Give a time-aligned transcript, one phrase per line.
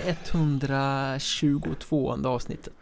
[0.00, 2.72] Är det 122 avsnittet?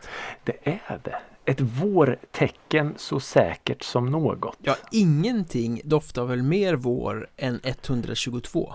[0.45, 1.19] Det är det.
[1.45, 4.57] Ett vårtecken så säkert som något.
[4.63, 8.75] Ja, ingenting doftar väl mer vår än 122?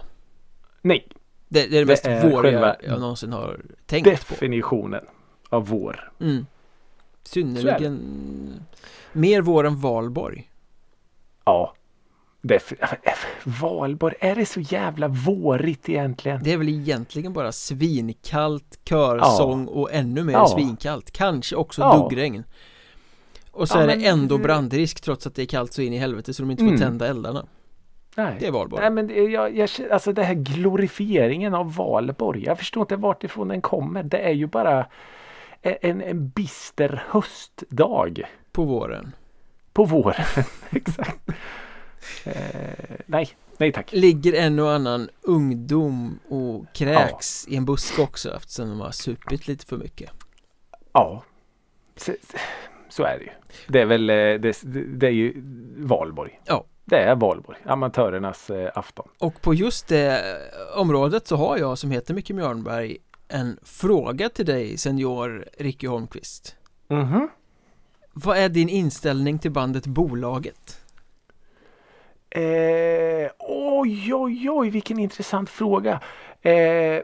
[0.81, 1.07] Nej,
[1.47, 4.09] Det, det är det mest är våriga jag någonsin har tänkt på.
[4.09, 5.05] definitionen
[5.49, 6.11] av vår.
[6.19, 6.45] Mm.
[7.23, 8.63] Synnerligen
[9.13, 10.49] mer vår än Valborg.
[11.45, 11.75] Ja.
[13.43, 16.43] Valborg, är det så jävla vårigt egentligen?
[16.43, 20.47] Det är väl egentligen bara svinkallt, körsång och ännu mer Ja.
[20.47, 21.11] svinkallt.
[21.11, 21.97] Kanske också Ja.
[22.09, 22.43] duggregn.
[23.51, 25.93] Och så Ja, är det men- ändå brandrisk trots att det är kallt så in
[25.93, 26.81] i helvete så de inte får Mm.
[26.81, 27.45] tända eldarna.
[28.15, 28.37] Nej.
[28.39, 28.81] Det är Valborg.
[28.81, 32.43] Nej men det- jag, jag, alltså det här glorifieringen av Valborg.
[32.45, 34.03] Jag förstår inte vart ifrån den kommer.
[34.03, 34.85] Det är ju bara
[35.61, 39.11] en, en bister höstdag På våren.
[39.73, 40.25] på våren.
[40.69, 41.19] Exakt.
[42.25, 43.91] Eh, nej, nej tack.
[43.93, 49.47] Ligger en och annan ungdom och kräks i en buske också eftersom de har supit
[49.47, 50.09] lite för mycket.
[50.93, 51.23] Ja,
[51.95, 52.13] så,
[52.89, 53.31] så är det ju.
[53.67, 54.63] Det är väl eh, det,
[54.99, 55.33] det är ju
[55.77, 56.41] Valborg.
[56.45, 56.65] Ja.
[56.85, 59.07] Det är Valborg, amatörernas eh, afton.
[59.19, 60.37] Och på just det
[60.75, 66.55] området så har jag som heter Micke Mjörnberg en fråga till dig senior Ricky Holmqvist.
[66.87, 67.29] Mhm.
[68.13, 70.82] Vad är din inställning till bandet Bolaget?
[72.35, 75.99] Eh, oj, oj, oj, vilken intressant fråga.
[76.41, 77.01] Eh,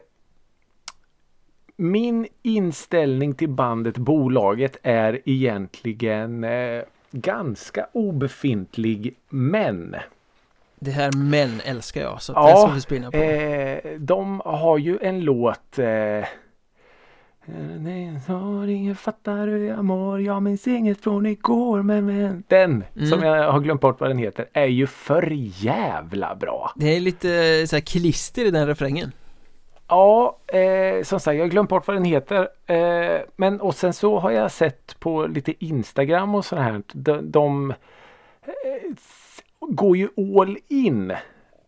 [1.75, 9.95] min inställning till bandet Bolaget är egentligen eh, ganska obefintlig men
[10.79, 13.17] Det här män älskar jag så att det ska ja, vi spinna på.
[13.17, 16.25] eh, de har ju en låt eh,
[17.79, 22.83] Nej, så ingen fattar hur jag mår Jag minns inget från igår men, men Den
[22.95, 23.07] Mm.
[23.07, 25.31] som jag har glömt bort vad den heter är ju för
[25.65, 26.71] jävla bra.
[26.75, 27.27] Det är lite
[27.67, 29.11] så här klister i den refrängen.
[29.87, 32.47] Ja, eh, som sagt jag har glömt bort vad den heter.
[32.65, 36.61] Eh, men och sen så har jag sett på lite Instagram och sådär.
[36.61, 36.81] här.
[36.93, 37.71] De, de
[38.41, 38.91] eh,
[39.59, 41.13] går ju all in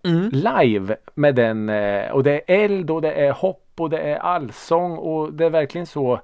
[0.03, 0.29] Mm.
[0.31, 1.69] live med den.
[1.69, 5.45] Eh, och det är eld och det är hopp och det är allsång och det
[5.45, 6.21] är verkligen så.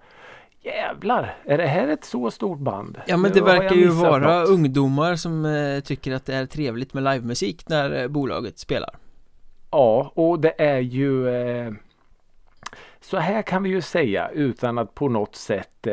[0.62, 2.98] Jävlar, är det här ett så stort band?
[3.06, 4.50] Ja men det verkar ju vara något.
[4.50, 8.90] ungdomar som eh, tycker att det är trevligt med livemusik när eh, bolaget spelar.
[9.72, 11.74] Ja, och det är ju eh,
[13.02, 15.88] så här kan vi ju säga utan att på något sätt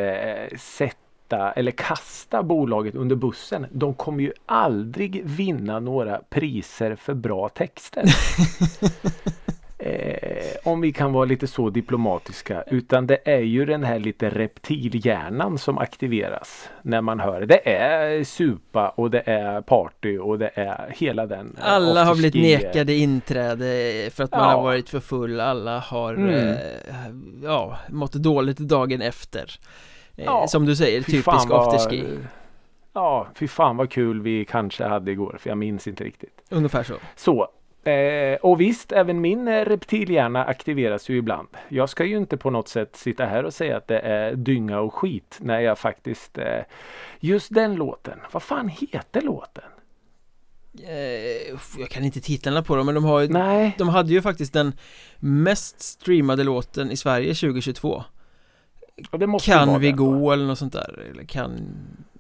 [0.58, 3.66] sätta eller kasta bolaget under bussen.
[3.70, 8.04] De kommer ju aldrig vinna några priser för bra texter.
[9.86, 12.62] eh, om vi kan vara lite så diplomatiska.
[12.66, 17.46] Utan det är ju den här lite reptilhjärnan som aktiveras när man hör det.
[17.46, 21.56] Det är supa och det är party och det är hela den.
[21.58, 24.46] eh, Alla har blivit nekade inträde för att man Ja.
[24.56, 26.34] har varit för full Alla har Mm.
[26.48, 26.56] eh,
[27.42, 29.50] ja, mått dåligt dagen efter
[30.16, 32.04] eh, Ja, Som du säger, Fy typisk vad- afterski
[32.96, 36.40] Ja, fy fan vad kul vi kanske hade igår för jag minns inte riktigt.
[36.50, 37.48] Ungefär så Så.
[37.86, 41.48] Eh, och visst, även min eh, reptilhjärna aktiveras ju ibland.
[41.68, 44.80] Jag ska ju inte på något sätt sitta här och säga att det är dynga
[44.80, 46.60] och skit när jag faktiskt eh,
[47.20, 49.64] Just den låten, vad fan heter låten?
[50.82, 54.22] eh, Jag kan inte titlarna på dem men de har ju Nej, De hade ju
[54.22, 54.72] faktiskt den
[55.18, 58.04] mest streamade låten i Sverige 2022
[59.10, 61.60] och det måste ju vara Kan vi gå eller något sånt där Eller kan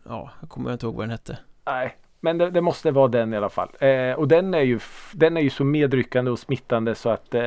[0.08, 1.38] Ja, jag kommer inte ihåg vad den hette.
[1.66, 3.68] Nej, men det, det måste vara den i alla fall.
[3.78, 4.80] Eh, och den är ju
[5.12, 7.42] Den är ju så medryckande och smittande så att eh,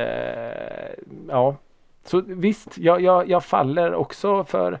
[1.28, 1.56] Ja
[2.04, 4.78] Så visst, jag, jag, jag faller också för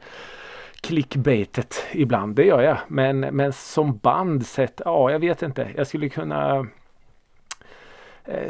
[0.80, 2.78] clickbaitet ibland, det gör jag.
[2.88, 5.68] Men, men som band sett, ja jag vet inte.
[5.76, 6.66] Jag skulle kunna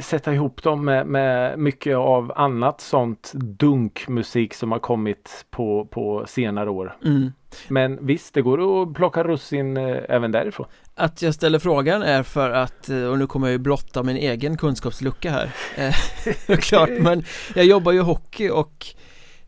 [0.01, 6.25] sätta ihop dem med, med mycket av annat sånt dunkmusik som har kommit på, på
[6.29, 6.97] senare år.
[7.05, 7.33] mm.
[7.69, 10.67] Men visst, det går att plocka russin eh, även därifrån.
[10.95, 14.17] Att jag ställer frågan är för att, eh, och nu kommer jag ju blotta min
[14.17, 17.25] egen kunskapslucka här eh, Klart, men
[17.55, 18.87] jag jobbar ju hockey och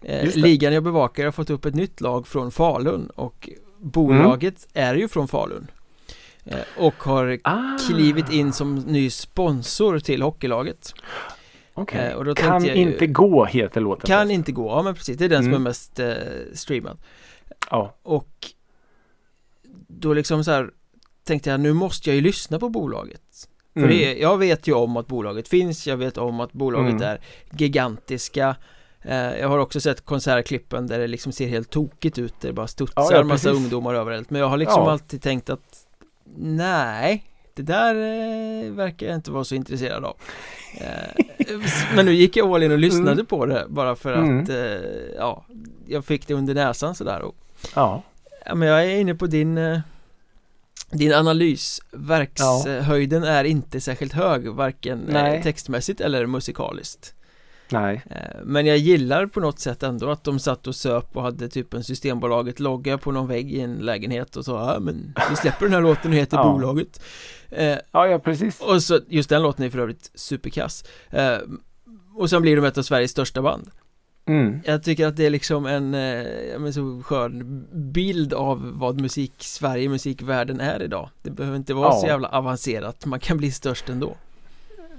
[0.03, 4.89] eh, ligan jag bevakar har fått upp ett nytt lag från Falun och bolaget Mm.
[4.89, 5.80] är ju från Falun eh,
[6.77, 10.93] och har Ah, klivit in som ny sponsor till hockeylaget
[11.75, 12.01] okej.
[12.01, 14.07] eh, Kan tänkte jag ju- inte gå heter låten.
[14.07, 14.31] Kan förresten.
[14.31, 15.63] inte gå, ja men precis, det är den som Mm.
[15.63, 16.15] är mest eh,
[16.55, 16.99] streamad
[17.71, 17.95] Ja.
[18.03, 18.29] Och
[19.89, 20.71] då liksom så här
[21.25, 23.23] tänkte jag nu måste jag ju lyssna på bolaget
[23.75, 23.91] För Mm.
[23.97, 27.03] det jag vet ju om att bolaget finns, jag vet om att bolaget Mm.
[27.03, 27.21] är
[27.51, 28.57] gigantiska
[29.03, 32.67] eh, Jag har också sett konsertklippen där det liksom ser helt tokigt ut Det bara
[32.67, 34.91] studsar Ja, ja, massa ungdomar överallt Men jag har liksom Ja.
[34.91, 35.87] alltid tänkt att
[36.37, 37.25] Nej
[37.55, 40.17] Det där eh, verkar jag inte vara så intresserad av
[40.75, 41.25] eh,
[41.95, 43.27] Men nu gick jag all in och lyssnade mm.
[43.27, 44.51] på det bara för att mm.
[44.51, 44.81] eh,
[45.17, 45.45] ja,
[45.87, 47.35] jag fick det under näsan sådär och,
[47.75, 48.03] ja.
[48.47, 49.79] ja men jag är inne på din eh,
[50.91, 53.29] din analys, verkshöjden ja.
[53.29, 55.43] är inte särskilt hög varken eh, Nej.
[55.43, 57.15] textmässigt eller musikaliskt
[57.73, 58.03] Nej.
[58.11, 61.49] Eh, Men jag gillar på något sätt ändå att de satt och söp och hade
[61.49, 65.37] typ en Systembolaget logga på någon vägg i en lägenhet och sa ja men vi
[65.37, 66.53] släpper den här låten och heter ja.
[66.53, 67.03] bolaget.
[67.49, 68.61] Eh, Ja ja precis.
[68.61, 70.85] Och så just den låten är för övrigt superkass.
[72.17, 73.71] Och sen blir de ett av Sveriges största band.
[74.27, 74.61] Mm.
[74.65, 79.89] Jag tycker att det är liksom en eh, så skön bild av vad musik Sverige,
[79.89, 81.11] musikvärlden är idag.
[81.23, 82.01] Det behöver inte vara ja.
[82.01, 84.17] så jävla avancerat, man kan bli störst ändå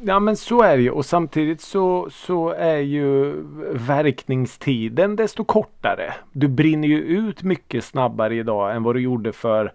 [0.04, 3.34] Ja men så är det ju och samtidigt så, så är ju
[3.74, 6.14] verkningstiden desto kortare.
[6.32, 9.74] Du brinner ju ut mycket snabbare idag än vad du gjorde för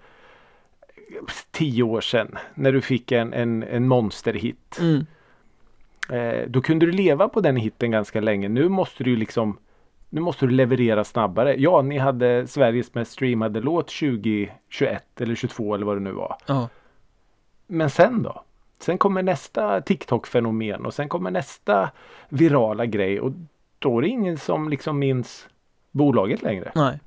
[1.50, 2.38] tio år sedan.
[2.54, 4.78] När du fick en, en, en monsterhit.
[4.80, 5.06] Mm.
[6.10, 8.48] Eh, då kunde du leva på den hitten ganska länge.
[8.48, 9.58] Nu måste du liksom
[10.10, 11.54] nu måste du leverera snabbare.
[11.58, 16.36] Ja, ni hade Sveriges mest streamade låt 2021 eller 22 eller vad det nu var.
[16.46, 16.68] Ja.
[17.66, 18.42] Men sen då?
[18.78, 21.90] Sen kommer nästa TikTok-fenomen och sen kommer nästa
[22.28, 23.32] virala grej och
[23.78, 25.48] då är det ingen som liksom minns
[25.90, 26.72] bolaget längre.
[26.74, 26.98] Nej.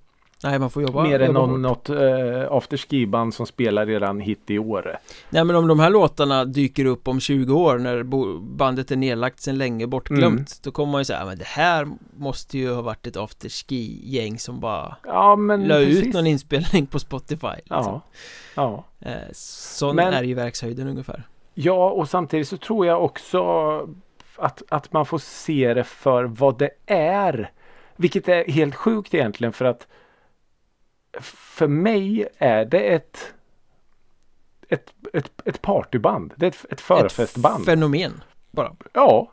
[0.43, 4.59] Nej man får jobba Mer än någon, något uh, afterski-band som spelar eran hit i
[4.59, 4.97] Åre
[5.29, 8.03] Nej men om de här låtarna dyker upp om 20 år när
[8.39, 10.45] bandet är nedlagt sedan länge bortglömt mm.
[10.63, 11.87] Då kommer man ju säga men det här
[12.17, 16.07] måste ju ha varit ett afterski-gäng som bara ja, men La precis.
[16.07, 17.73] ut någon inspelning på Spotify liksom.
[17.75, 18.01] Ja,
[18.55, 18.83] ja.
[18.99, 21.23] Eh, Sån men, är ju verkshöjden ungefär
[21.53, 23.41] Ja och samtidigt så tror jag också
[24.35, 27.51] att, att man får se det för vad det är
[27.95, 29.87] Vilket är helt sjukt egentligen för att
[31.21, 33.33] för mig är det ett
[34.69, 36.33] ett, ett, ett partyband.
[36.35, 37.59] Det är ett, ett förfestband.
[37.59, 38.75] Ett fenomen bara.
[38.93, 39.31] Ja.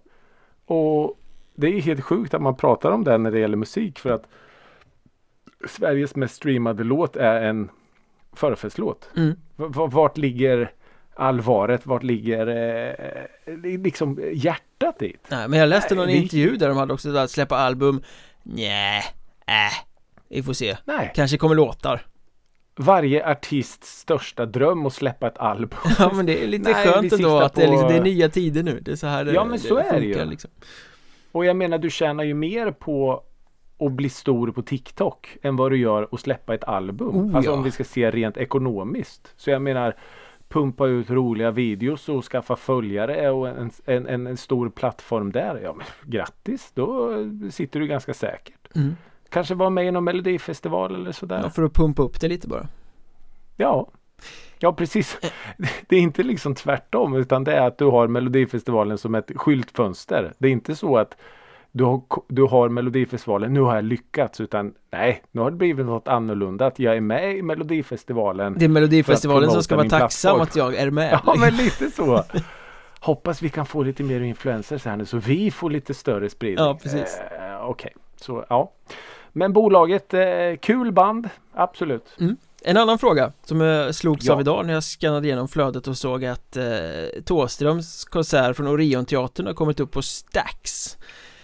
[0.65, 1.19] Och
[1.55, 4.27] det är helt sjukt att man pratar om det när det gäller musik för att
[5.69, 7.71] Sveriges mest streamade låt är en
[8.33, 9.11] förfestlåt.
[9.17, 9.37] Mm.
[9.91, 10.73] Vart ligger
[11.17, 11.87] allvaret?
[11.87, 15.27] Vart ligger eh, liksom hjärtat dit?
[15.29, 18.03] Nej, men jag läste någon Nej, intervju där de hade också att släppa album.
[18.43, 19.03] Nej,
[19.47, 19.55] äh,
[20.29, 20.77] vi får se.
[20.85, 21.13] Nej.
[21.15, 22.07] Kanske kommer låtar.
[22.79, 25.79] Varje artists största dröm att släppa ett album.
[25.99, 27.61] Ja men det är lite Nej, skönt ändå att på...
[27.61, 28.81] det, är liksom, det är nya tider nu.
[28.81, 30.25] Det är så här det, ja, men så det är det ju.
[30.25, 30.51] Liksom.
[31.33, 33.23] Och jag menar du tjänar ju mer på
[33.79, 37.09] att bli stor på TikTok än vad du gör att släppa ett album.
[37.09, 37.57] Oh, alltså ja.
[37.57, 39.33] om vi ska se rent ekonomiskt.
[39.37, 39.97] Så jag menar
[40.49, 45.61] pumpa ut roliga videos och skaffa följare och en, en, en, en stor plattform där.
[45.63, 47.11] Ja men grattis, då
[47.51, 48.77] sitter du ganska säkert.
[48.77, 48.97] Mm.
[49.29, 51.41] Kanske vara med i någon melodifestival eller sådär.
[51.43, 52.69] Ja, för att pumpa upp det lite bara.
[53.57, 53.91] Ja.
[54.59, 55.19] Ja precis.
[55.89, 60.33] Det är inte liksom tvärtom utan det är att du har Melodifestivalen som ett skyltfönster.
[60.39, 61.17] Det är inte så att
[61.77, 65.87] du har, du har Melodifestivalen, nu har jag lyckats utan nej, nu har det blivit
[65.87, 68.55] något annorlunda att jag är med i Melodifestivalen.
[68.59, 71.21] Det är Melodifestivalen som ska vara tacksam att jag är med.
[71.27, 72.25] Ja men lite så.
[73.01, 76.65] Hoppas vi kan få lite mer influencers här nu så vi får lite större spridning.
[76.65, 77.19] Ja precis.
[77.19, 77.91] Eh, Okej, okay.
[78.17, 78.73] så ja.
[79.33, 80.21] Men bolaget, eh,
[80.61, 82.17] kul band, absolut.
[82.21, 82.37] Mm.
[82.63, 84.35] En annan fråga som jag slogs ja.
[84.35, 86.65] av idag när jag skannade igenom flödet och såg att eh,
[87.25, 90.97] Tåströms konsert från Orionteatern har kommit upp på Stax.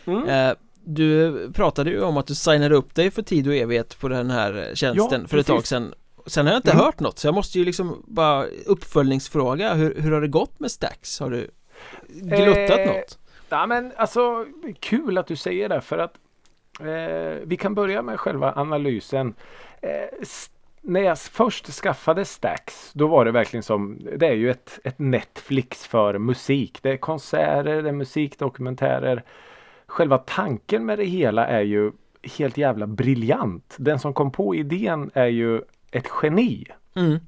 [0.04, 0.28] Mm.
[0.28, 0.54] Eh,
[0.85, 4.30] du pratade ju om att du signade upp dig för tid och evighet på den
[4.30, 5.94] här tjänsten ja, för ett tag sedan
[6.26, 6.85] Sen har jag inte mm.
[6.85, 10.71] hört något så jag måste ju liksom bara uppföljningsfråga hur, hur har det gått med
[10.71, 11.21] Stax?
[11.21, 11.50] Har du
[12.09, 13.18] gluttat eh, något?
[13.49, 14.47] Ja men alltså
[14.80, 16.14] kul att du säger det för att
[16.80, 19.35] Eh, vi kan börja med själva analysen.
[19.80, 20.26] Eh,
[20.80, 24.99] när jag först skaffade Stax då var det verkligen som Det är ju ett, ett
[24.99, 26.78] Netflix för musik.
[26.82, 29.23] Det är konserter, det är musikdokumentärer.
[29.92, 31.92] Själva tanken med det hela är ju
[32.38, 33.76] helt jävla briljant.
[33.78, 36.64] Den som kom på idén är ju ett geni.
[36.94, 37.18] Mm.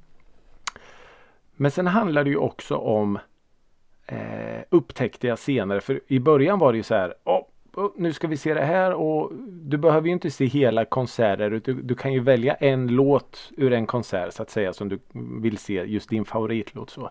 [1.53, 3.19] Men sen handlar det ju också om
[4.07, 5.81] eh, upptäckte jag senare.
[5.81, 7.15] För i början var det ju så här.
[7.25, 7.45] Oh,
[7.97, 11.51] nu ska vi se det här och du behöver ju inte se hela konserter.
[11.51, 14.99] Du, du kan ju välja en låt ur en konsert så att säga som du
[15.41, 16.91] vill se just din favoritlåt.
[16.91, 17.11] Så.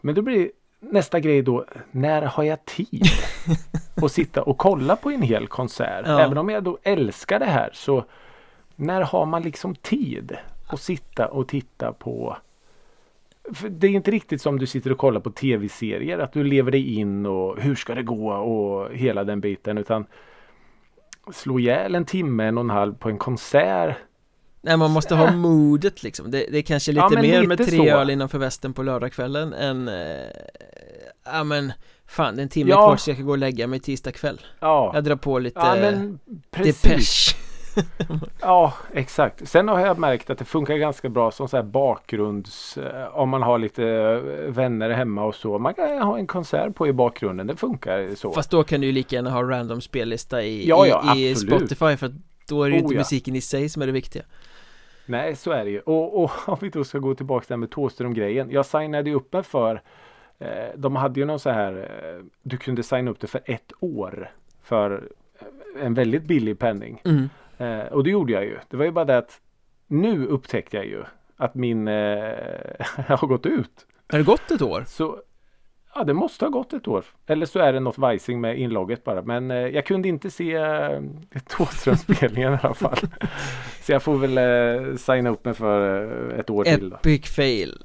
[0.00, 0.50] Men då blir
[0.90, 3.06] nästa grej då, när har jag tid
[4.02, 6.04] att sitta och kolla på en hel konsert?
[6.06, 6.20] Ja.
[6.20, 8.04] Även om jag då älskar det här så
[8.76, 10.36] när har man liksom tid
[10.66, 12.36] att sitta och titta på
[13.68, 16.94] det är inte riktigt som du sitter och kollar på tv-serier att du lever dig
[16.94, 20.06] in och hur ska det gå och hela den biten utan
[21.32, 23.96] slå ihjäl en timme, en och en halv på en konsert
[24.64, 27.58] Nej man måste ha modet liksom Det, det är kanske lite ja, mer lite med
[27.58, 27.84] tre så.
[27.84, 29.94] öl innanför västen på lördagskvällen än eh,
[31.24, 31.72] Ja men
[32.06, 32.76] Fan, det är en timme ja.
[32.76, 35.60] kvar så jag kan gå och lägga mig tisdag kväll Ja Jag drar på lite
[35.60, 36.18] ja, men
[36.50, 37.36] Depeche
[38.40, 39.48] Ja, exakt.
[39.48, 42.78] Sen har jag märkt att det funkar ganska bra som så här bakgrunds...
[42.78, 45.58] Eh, om man har lite eh, vänner hemma och så.
[45.58, 47.46] Man kan ha en konsert på i bakgrunden.
[47.46, 48.32] Det funkar så.
[48.32, 51.34] Fast då kan du ju lika gärna ha random spellista i, ja, ja, i, i
[51.34, 52.12] Spotify för att
[52.48, 54.22] då är det ju oh, inte musiken i sig som är det viktiga.
[55.06, 55.80] Nej, så är det ju.
[55.80, 58.50] Och, och om vi då ska gå tillbaka till med Thåström-grejen.
[58.50, 59.82] Jag signade ju upp mig för
[60.38, 63.72] eh, De hade ju någon så här eh, Du kunde signa upp det för ett
[63.80, 64.30] år
[64.62, 65.08] för
[65.80, 67.02] en väldigt billig penning.
[67.04, 67.28] Mm.
[67.58, 68.58] Eh, och det gjorde jag ju.
[68.70, 69.40] Det var ju bara det att
[69.86, 71.02] nu upptäckte jag ju
[71.36, 71.94] att min eh,
[73.08, 73.86] har gått ut.
[74.08, 74.84] Har det gått ett år?
[74.86, 75.18] Så
[75.94, 77.04] Ja det måste ha gått ett år.
[77.26, 79.22] Eller så är det något vajsing med inlogget bara.
[79.22, 81.00] Men eh, jag kunde inte se eh,
[81.48, 82.98] Thåström-spelningen i alla fall.
[83.82, 86.92] så jag får väl eh, signa upp mig för eh, ett år Epic till.
[86.92, 87.84] Epic fail.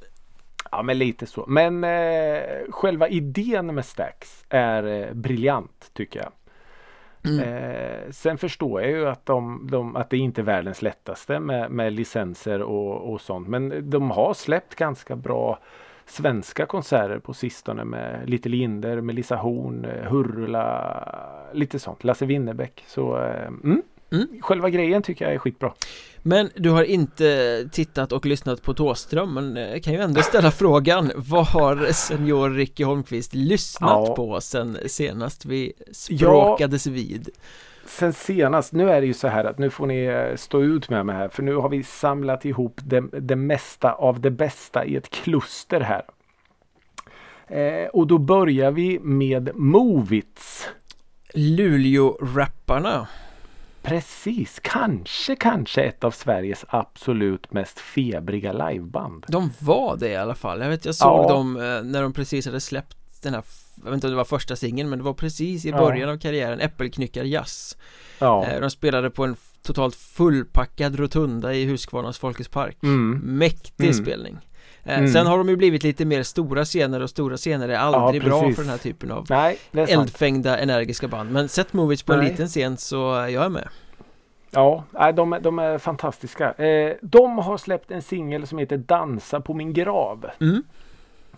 [0.72, 1.46] Ja men lite så.
[1.48, 6.32] Men eh, själva idén med Stacks är eh, briljant tycker jag.
[7.24, 7.40] Mm.
[7.40, 11.72] Eh, sen förstår jag ju att, de, de, att det inte är världens lättaste med,
[11.72, 13.48] med licenser och, och sånt.
[13.48, 15.60] Men de har släppt ganska bra
[16.10, 21.06] svenska konserter på sistone med Little Jinder, Melissa Horn, eh, Hurla,
[21.54, 22.04] lite sånt.
[22.04, 22.84] Lasse Winnerbäck.
[22.88, 23.82] Så eh, mm.
[24.12, 24.28] Mm.
[24.42, 25.74] Själva grejen tycker jag är skitbra.
[26.22, 30.52] Men du har inte tittat och lyssnat på Tåström men eh, kan ju ändå ställa
[30.62, 34.16] frågan Vad har senior Ricky Holmqvist lyssnat ja.
[34.16, 36.94] på sen senast vi språkades ja.
[36.94, 37.30] vid?
[37.90, 40.90] Sen senast, nu är det ju så här att nu får ni eh, stå ut
[40.90, 44.86] med mig här för nu har vi samlat ihop det, det mesta av det bästa
[44.86, 46.04] i ett kluster här.
[47.48, 50.70] Eh, och då börjar vi med Movits.
[51.34, 53.08] Luleå-rapparna.
[53.82, 59.26] Precis, kanske, kanske ett av Sveriges absolut mest febriga liveband.
[59.28, 60.62] De var det i alla fall.
[60.62, 61.30] Jag vet, jag såg ja.
[61.30, 63.44] dem eh, när de precis hade släppt den här
[63.84, 66.14] jag vet inte om det var första singeln men det var precis i början ja.
[66.14, 67.78] av karriären Äppelknyckar jazz
[68.20, 68.46] ja.
[68.48, 73.22] Eh, de spelade på en totalt fullpackad rotunda i Huskvarnas Folkets Park mm.
[73.24, 73.94] Mäktig mm.
[73.94, 74.38] spelning
[74.84, 75.12] eh, mm.
[75.12, 78.28] Sen har de ju blivit lite mer stora scener och stora scener är aldrig ja,
[78.28, 82.26] bra för den här typen av Nej, eldfängda energiska band Men sätt Movies på Nej.
[82.26, 82.98] en liten scen så
[83.30, 83.68] jag är med
[84.52, 84.84] Ja,
[85.16, 86.54] de, de är fantastiska.
[86.54, 90.26] Eh, de har släppt en singel som heter Dansa på min grav.
[90.40, 90.64] Mm.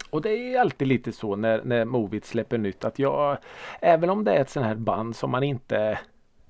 [0.10, 3.38] Och det är alltid lite så när, när Movit släpper nytt att jag
[3.82, 6.00] Även om det är ett sånt här band som man inte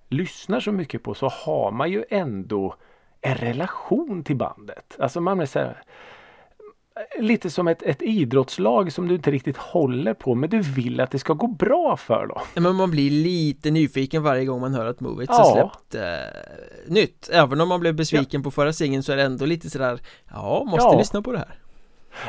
[0.10, 2.76] lyssnar så mycket på så har man ju ändå
[3.22, 4.96] en relation till bandet.
[5.00, 5.84] Alltså man är så här,
[7.20, 11.12] Lite som ett, ett idrottslag som du inte riktigt håller på men du vill att
[11.12, 12.42] det ska gå bra för dem.
[12.56, 15.36] Men man blir lite nyfiken varje gång man hör att Movit ja.
[15.36, 17.30] har släppt eh, nytt.
[17.34, 18.44] Även om man blev besviken ja.
[18.44, 20.00] på förra singeln så är det ändå lite sådär
[20.32, 20.98] Ja, måste ja.
[20.98, 21.61] lyssna på det här.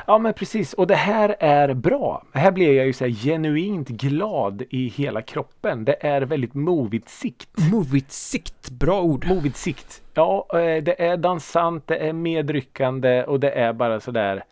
[0.06, 2.24] Ja men precis och det här är bra.
[2.32, 5.84] Här blir jag ju så genuint glad i hela kroppen.
[5.84, 7.70] Det är väldigt movigt sikt.
[7.72, 9.26] Movigt sikt, bra ord.
[9.26, 10.02] Movigt sikt.
[10.14, 14.44] Ja, eh, det är dansant, det är medryckande och det är bara sådär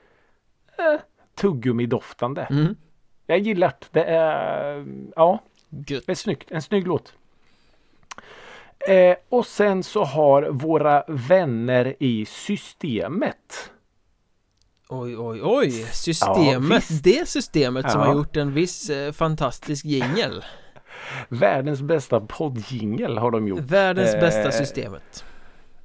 [0.78, 1.00] eh,
[1.40, 2.46] tuggummi-doftande.
[2.50, 2.76] Mm.
[3.26, 3.86] Jag gillar det.
[4.00, 6.50] Det är, ja, det är snyggt.
[6.50, 7.14] En snygg låt.
[8.88, 13.70] Eh, och sen så har våra vänner i systemet
[14.92, 15.70] Oj, oj, oj!
[15.92, 17.90] Systemet, ja, det systemet ja.
[17.90, 20.44] som har gjort en viss eh, fantastisk jingel.
[21.28, 23.60] Världens bästa poddjingel har de gjort.
[23.60, 25.24] Världens eh, bästa systemet.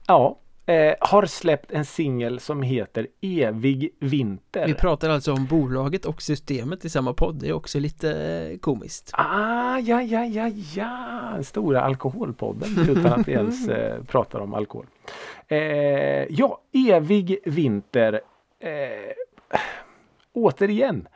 [0.07, 4.67] Ja eh, Har släppt en singel som heter Evig Vinter.
[4.67, 7.35] Vi pratar alltså om bolaget och systemet i samma podd.
[7.35, 9.09] Det är också lite eh, komiskt.
[9.13, 11.43] Ah, ja, ja, ja, ja.
[11.43, 14.85] Stora alkoholpodden utan att vi ens eh, pratar om alkohol.
[15.47, 15.57] Eh,
[16.29, 18.21] Ja, Evig Vinter
[18.65, 19.59] eh,
[20.33, 21.07] återigen,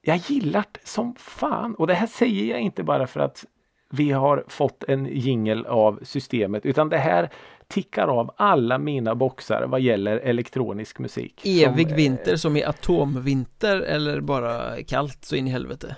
[0.00, 1.74] jag gillar det som fan.
[1.74, 3.44] Och det här säger jag inte bara för att
[3.90, 7.30] vi har fått en jingel av systemet utan det här
[7.68, 11.46] tickar av alla mina boxar vad gäller elektronisk musik.
[11.46, 15.96] Evig som, vinter som i atomvinter eller bara kallt så in i helvete?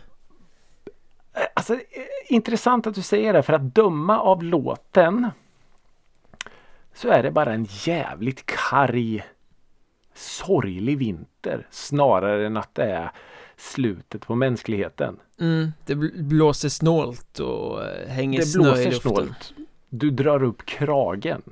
[1.54, 1.78] Alltså
[2.28, 5.30] intressant att du säger det för att döma av låten
[6.94, 9.22] så är det bara en jävligt karg
[10.20, 13.10] sorglig vinter snarare än att det är
[13.56, 15.16] slutet på mänskligheten.
[15.40, 19.00] Mm, det blåser snålt och eh, hänger det snö i luften.
[19.00, 19.52] Snålt.
[19.88, 21.42] Du drar upp kragen.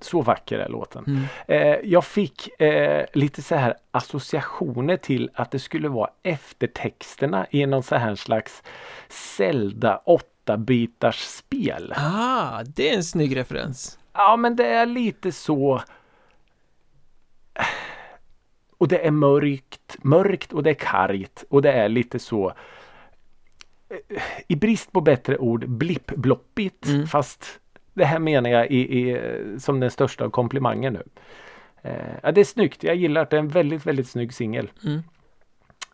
[0.00, 1.04] Så vacker är låten.
[1.06, 1.24] Mm.
[1.48, 7.66] Eh, jag fick eh, lite så här associationer till att det skulle vara eftertexterna i
[7.66, 8.62] någon så här slags
[9.08, 10.00] Zelda
[10.46, 11.94] 8-bitars spel.
[11.96, 13.98] Ah, det är en snygg referens.
[14.12, 15.82] Ja, men det är lite så.
[18.78, 22.52] Och det är mörkt, mörkt och det är kargt och det är lite så
[24.48, 27.06] i brist på bättre ord blippbloppigt mm.
[27.06, 27.60] fast
[27.94, 29.20] det här menar jag i, i,
[29.58, 31.02] som den största av komplimanger nu.
[31.82, 32.82] Eh, ja, det är snyggt.
[32.82, 34.70] Jag gillar att det är en väldigt, väldigt snygg singel.
[34.84, 35.02] Mm.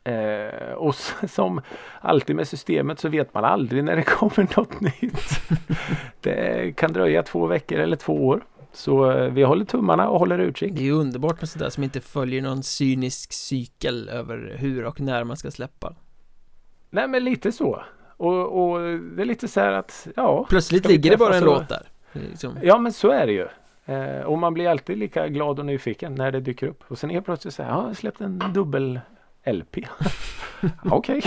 [0.05, 0.95] Eh, och
[1.29, 1.61] som
[2.01, 5.41] alltid med systemet så vet man aldrig när det kommer något nytt.
[6.21, 8.45] det kan dröja två veckor eller två år.
[8.73, 10.73] Så eh, vi håller tummarna och håller utkik.
[10.75, 15.25] Det är underbart med sådär som inte följer någon cynisk cykel över hur och när
[15.25, 15.95] man ska släppa.
[16.91, 17.83] Nej men lite så.
[18.17, 20.47] Och, och det är lite så här att ja.
[20.49, 21.89] Plötsligt ligger det bara en låt där.
[22.13, 22.59] Liksom.
[22.63, 23.47] Ja men så är det ju.
[23.85, 26.85] Eh, och man blir alltid lika glad och nyfiken när det dyker upp.
[26.89, 29.01] Och sen helt plötsligt så här, ja, jag släppt en dubbel
[29.45, 29.77] LP.
[30.85, 31.23] Okej.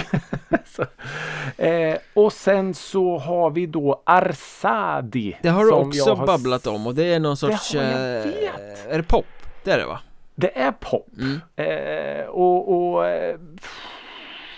[1.57, 5.37] eh, och sen så har vi då Arsadi.
[5.41, 6.27] Det har du också har...
[6.27, 7.71] babblat om och det är någon sorts...
[7.71, 9.25] Det eh, är det pop?
[9.63, 9.99] Det är det va?
[10.35, 11.07] Det är pop.
[11.17, 11.41] Mm.
[11.55, 13.39] Eh, och, och eh,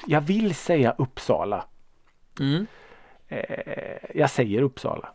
[0.08, 1.66] jag vill säga Uppsala.
[2.40, 2.68] Mm.
[3.28, 3.40] Eh,
[4.16, 5.10] jag säger Uppsala.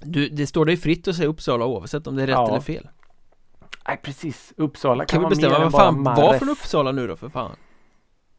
[0.00, 2.48] Du, det står dig fritt att säga Uppsala oavsett om det är rätt ja.
[2.48, 2.88] eller fel.
[3.88, 7.28] Nej precis, Uppsala kan, kan vi bestämma vem fan var från Uppsala nu då för
[7.28, 7.56] fan?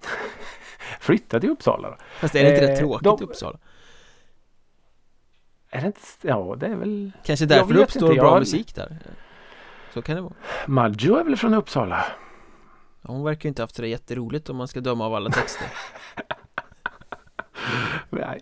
[1.00, 1.98] Flytta till Uppsala då.
[2.20, 3.24] Fast är det inte eh, rätt tråkigt de...
[3.24, 3.58] Uppsala?
[5.70, 8.40] Är det inte, ja det är väl Kanske därför det uppstår inte, bra har...
[8.40, 8.98] musik där
[9.94, 10.34] Så kan det vara
[10.68, 12.06] Maggio är väl från Uppsala?
[13.02, 15.68] hon verkar ju inte haft det jätteroligt om man ska döma av alla texter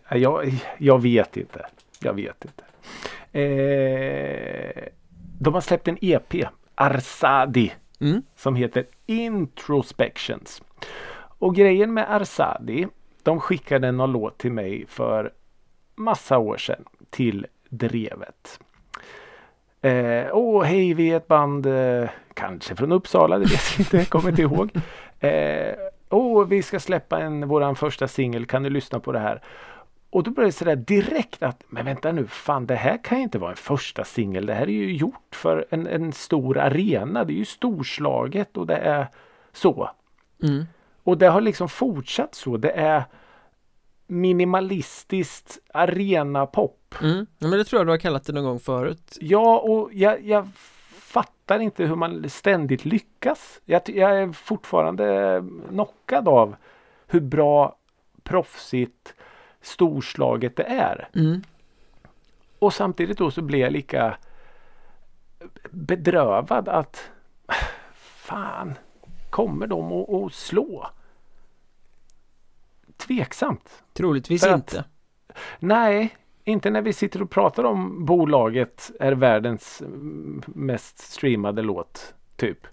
[0.10, 1.66] jag, jag vet inte.
[2.00, 2.64] Jag vet inte.
[3.40, 4.84] Eh,
[5.40, 6.34] de har släppt en EP,
[6.76, 8.24] Arsadi, mm.
[8.36, 10.62] som heter Introspections.
[11.40, 12.88] Och grejen med Arsadi,
[13.24, 15.34] de skickade någon låt till mig för
[15.96, 18.60] massa år sedan till Drevet.
[19.82, 24.10] Eh, åh, hej, vi är ett band, eh, kanske från Uppsala, det vet jag inte,
[24.10, 24.72] kommer inte ihåg.
[25.20, 25.76] Eh,
[26.10, 29.42] åh, vi ska släppa en, våran första singel, kan du lyssna på det här?
[30.10, 33.24] Och då började det sådär direkt att, men vänta nu, fan det här kan ju
[33.24, 34.46] inte vara en första singel.
[34.46, 37.24] Det här är ju gjort för en, en stor arena.
[37.24, 39.08] Det är ju storslaget och det är
[39.52, 39.90] så.
[40.44, 40.66] Mm.
[41.08, 42.58] Och det har liksom fortsatt så.
[42.58, 43.04] Det är
[44.08, 46.96] minimalistiskt arena-pop.
[47.02, 47.28] Mm.
[47.38, 49.18] Ja, men det tror jag du har kallat det någon gång förut.
[49.22, 50.48] Ja, och jag, jag
[51.00, 53.62] fattar inte hur man ständigt lyckas.
[53.66, 56.56] Jag, jag är fortfarande knockad av
[57.08, 57.76] hur bra
[58.24, 59.14] proffsigt
[59.62, 61.10] storslaget det är.
[61.16, 61.42] Mm.
[62.60, 64.18] Och samtidigt då så blir jag lika
[65.70, 67.10] bedrövad att
[67.94, 68.76] fan,
[69.30, 70.88] kommer de att, att slå?
[72.98, 73.84] Tveksamt.
[73.94, 74.80] Troligtvis För inte.
[74.80, 74.88] Att,
[75.60, 79.84] nej, inte när vi sitter och pratar om bolaget är världens
[80.46, 82.14] mest streamade låt.
[82.36, 82.68] Typ.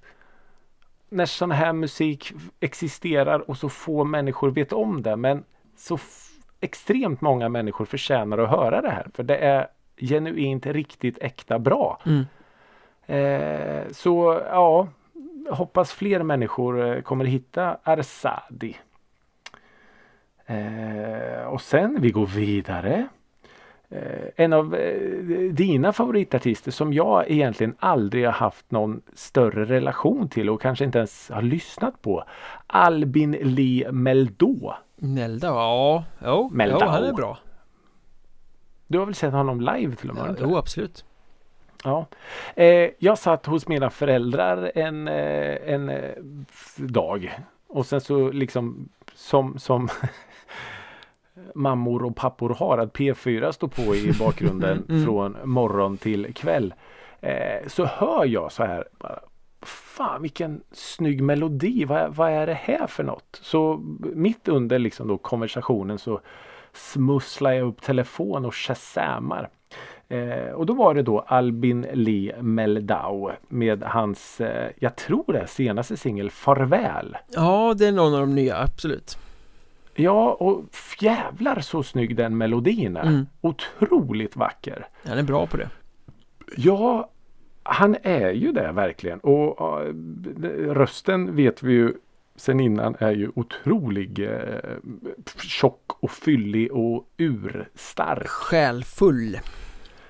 [1.09, 5.17] När sån här musik existerar och så få människor vet om det.
[5.17, 5.45] Men
[5.77, 5.99] så
[6.61, 9.09] extremt många människor förtjänar att höra det här.
[9.15, 12.03] För det är genuint riktigt äkta bra.
[12.07, 12.25] Mm.
[13.07, 14.89] Eh, så ja,
[15.51, 18.77] hoppas fler människor eh, kommer hitta Arsadi.
[20.47, 23.09] Eh, och sen vi går vidare.
[23.89, 30.29] Eh, en av eh, dina favoritartister som jag egentligen aldrig har haft någon större relation
[30.29, 32.25] till och kanske inte ens har lyssnat på.
[32.67, 34.75] Albin Lee Meldå.
[34.97, 36.79] Melda, ja, jo, Meldau.
[36.81, 37.39] jo, han är bra.
[38.87, 40.25] Du har väl sett honom live till och med?
[40.29, 41.05] Ja, jo, absolut.
[41.85, 42.07] Ja.
[42.55, 46.13] Eh, jag satt hos mina föräldrar en, eh, en eh,
[46.77, 49.89] dag och sen så liksom som, som
[51.55, 55.05] mammor och pappor har att P4 står på i bakgrunden mm.
[55.05, 56.75] från morgon till kväll.
[57.21, 59.21] Eh, så hör jag så här bara,
[59.67, 63.41] Fan vilken snygg melodi, vad, vad är det här för något?
[63.43, 66.21] Så mitt under liksom då konversationen så
[66.73, 69.49] smusslar jag upp telefon och shazamar.
[70.09, 75.47] Eh, och då var det då Albin Lee Meldau med hans, eh, jag tror det
[75.47, 77.17] senaste singel Farväl.
[77.29, 79.19] Ja, det är någon av de nya, absolut.
[79.95, 80.65] Ja, och
[81.01, 83.03] jävlar så snygg den melodin är.
[83.03, 83.27] Mm.
[83.41, 84.87] Otroligt vacker.
[85.05, 85.69] Han är bra på det.
[86.57, 87.11] Ja,
[87.63, 89.21] han är ju det verkligen.
[89.21, 89.95] Och uh,
[90.75, 91.93] rösten vet vi ju
[92.37, 94.71] sen innan är ju otrolig eh,
[95.43, 98.29] tjock och fyllig och urstark.
[98.29, 99.39] Själfull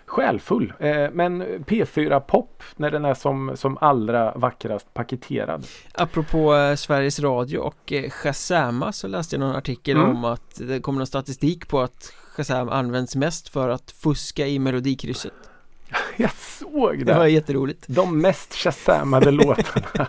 [0.06, 0.72] själfull.
[0.78, 5.66] Eh, men P4 Pop när den är som, som allra vackrast paketerad.
[5.92, 10.10] Apropå eh, Sveriges Radio och eh, Shazama så läste jag någon artikel mm.
[10.10, 14.58] om att det kommer någon statistik på att Shazam används mest för att fuska i
[14.58, 15.32] melodikrysset
[16.16, 17.04] Jag såg det!
[17.04, 20.08] Det var jätteroligt De mest shazamade låtarna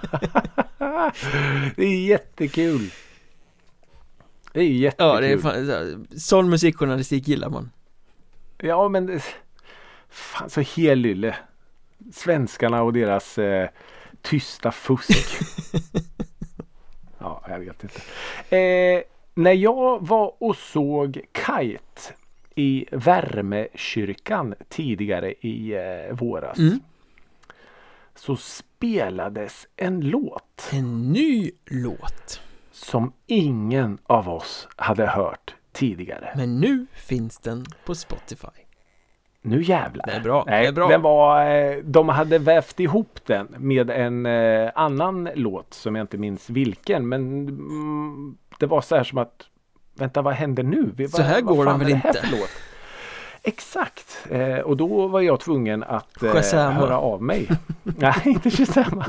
[1.76, 2.92] Det är jättekul
[4.54, 7.72] Det är jättekul Ja, det är fan, sån musikjournalistik gillar man
[8.58, 9.20] Ja men
[10.10, 11.36] Fan så helylle
[12.14, 13.70] Svenskarna och deras eh,
[14.22, 15.38] tysta fusk.
[17.20, 18.02] Ja, jag vet inte.
[18.58, 19.02] Eh,
[19.34, 22.14] När jag var och såg Kite
[22.56, 26.80] i Värmekyrkan tidigare i eh, våras Mm.
[28.16, 30.70] så spelades en låt.
[30.72, 32.42] En ny låt.
[32.72, 36.34] Som ingen av oss hade hört tidigare.
[36.36, 38.48] Men nu finns den på Spotify
[39.46, 40.06] Nu jävlar.
[40.06, 40.88] Det är bra, Nej, det är bra.
[40.88, 46.04] Den var, eh, de hade vävt ihop den med en eh, annan låt som jag
[46.04, 47.10] inte minns vilken.
[47.10, 49.50] Men mm, det var så här som att
[49.98, 50.92] Vänta vad händer nu?
[50.96, 52.14] Vi, Så här går den väl inte?
[53.44, 57.48] Exakt eh, och då var jag tvungen att eh, höra av mig.
[57.84, 59.06] Nej inte Shazama.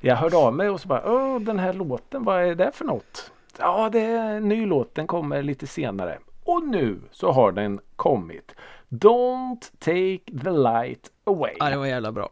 [0.00, 2.84] Jag hörde av mig och så bara Åh den här låten vad är det för
[2.84, 3.30] något?
[3.58, 6.18] Ja det är en ny låt den kommer lite senare.
[6.44, 8.54] Och nu så har den kommit.
[8.92, 11.52] Don't take the light away.
[11.58, 12.30] Ja, det var jävla bra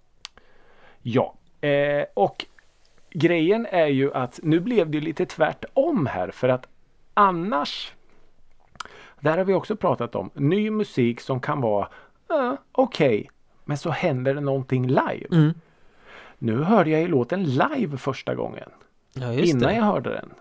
[1.03, 2.46] Ja, eh, och
[3.11, 6.66] grejen är ju att nu blev det lite tvärtom här för att
[7.14, 7.92] annars
[9.20, 11.88] där har vi också pratat om ny musik som kan vara
[12.33, 13.31] uh, okej
[13.64, 15.27] men så händer det någonting live.
[15.33, 15.55] mm.
[16.38, 18.70] Nu hörde jag ju låten live första gången
[19.12, 20.33] Ja, innan det jag hörde den.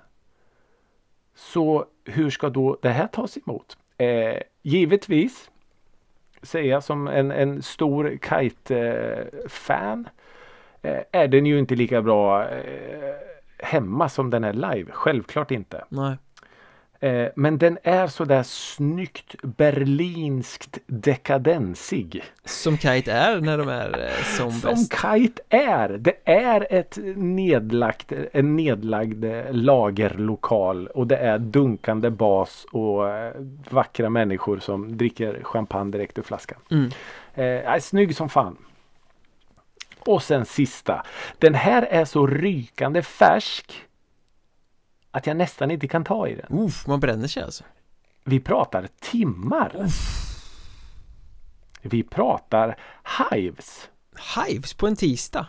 [1.35, 3.77] Så hur ska då det här tas emot?
[3.97, 5.49] Eh, givetvis
[6.41, 10.07] säga som en, en stor Kite-fan
[10.81, 13.15] eh, är den ju inte lika bra eh,
[13.57, 14.91] hemma som den är live.
[14.91, 15.83] Självklart inte.
[15.89, 16.17] Nej
[17.35, 22.23] men den är sådär snyggt berlinskt dekadensig.
[22.45, 25.89] Som Kite är när de är eh, som, Som bäst Kite är.
[25.89, 33.33] Det är ett nedlagt, en nedlagd eh, lagerlokal och det är dunkande bas och eh,
[33.69, 36.59] vackra människor som dricker champagne direkt ur flaskan.
[36.71, 36.91] mm.
[37.33, 38.57] Eh, är snygg som fan.
[39.99, 41.05] Och sen sista.
[41.37, 43.88] Den här är så rykande färsk
[45.11, 46.59] att jag nästan inte kan ta i den.
[46.59, 47.63] Uff, man bränner sig alltså
[48.23, 49.87] Vi pratar timmar.
[51.81, 52.77] Vi pratar
[53.31, 53.89] Hives.
[54.35, 55.47] Hives på en tisdag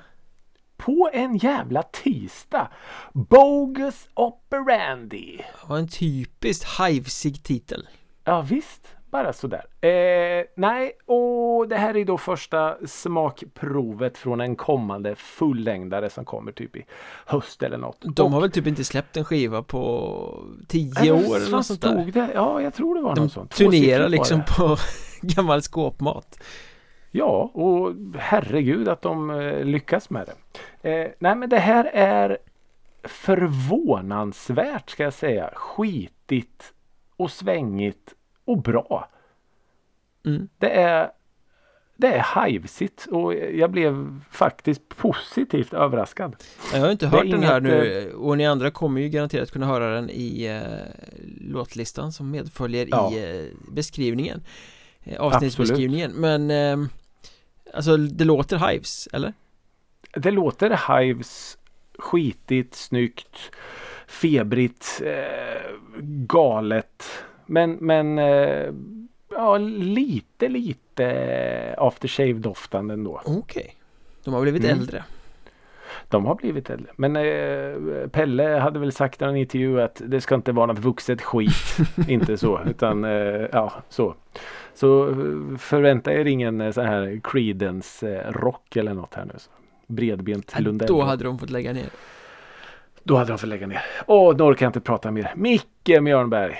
[0.77, 2.71] På en jävla tisdag.
[3.13, 5.37] Bogus operandi.
[5.37, 7.89] Det var en typiskt hivesig titel
[8.25, 9.65] Ja visst, bara sådär.
[9.81, 16.53] Eh, nej, och det här är då första smakprovet från en kommande fullängdare som kommer
[16.53, 16.85] typ i
[17.27, 17.97] höst eller något.
[18.03, 22.03] De har väl typ inte släppt en skiva på tio år eller något sånt där
[22.03, 22.31] stod det?
[22.35, 23.51] Ja, jag tror det var De något sånt.
[23.51, 24.77] turnerar Tvåsiffrigt var liksom på
[25.23, 26.39] gammal skåpmat
[27.13, 30.91] Ja, och herregud att de eh, lyckas med det.
[30.91, 32.39] Eh, nej, men det här är
[33.05, 35.51] förvånansvärt ska jag säga.
[35.55, 36.73] Skitigt
[37.17, 38.15] och svängigt
[38.51, 39.09] och bra.
[40.27, 40.49] mm.
[40.59, 41.11] Det är
[41.97, 46.37] det är hivesigt och jag blev faktiskt positivt överraskad.
[46.73, 49.67] Jag har inte hört den här inget, nu och ni andra kommer ju garanterat kunna
[49.67, 53.13] höra den i eh, låtlistan som medföljer Ja.
[53.13, 54.43] i eh, beskrivningen
[55.03, 56.91] eh, Avsnittsbeskrivningen men eh,
[57.75, 59.33] Alltså det låter Hives, eller?
[60.15, 61.59] Det låter hives
[61.99, 63.51] skitigt, snyggt,
[64.07, 67.05] febrigt, eh, galet.
[67.51, 68.73] Men, men eh,
[69.31, 73.21] ja, lite, lite aftershave-doftande ändå.
[73.25, 73.75] Okej
[74.25, 74.79] De har blivit Mm.
[74.79, 75.05] äldre
[76.09, 76.93] De har blivit äldre.
[76.97, 80.79] Men eh, Pelle hade väl sagt i en intervju att det ska inte vara något
[80.79, 81.77] vuxet skit.
[82.09, 84.15] inte så, utan eh, ja, så.
[84.75, 89.35] Så eh, förvänta er ingen eh, sån här Creedence eh, rock eller något här nu.
[89.37, 89.51] Så.
[89.87, 90.89] Bredbent Lundell.
[90.89, 91.91] Då hade de fått lägga ner
[93.03, 93.83] Då hade de fått lägga ner.
[94.07, 95.33] Åh, nu orkar jag inte prata mer.
[95.37, 96.59] Micke Mjörnberg.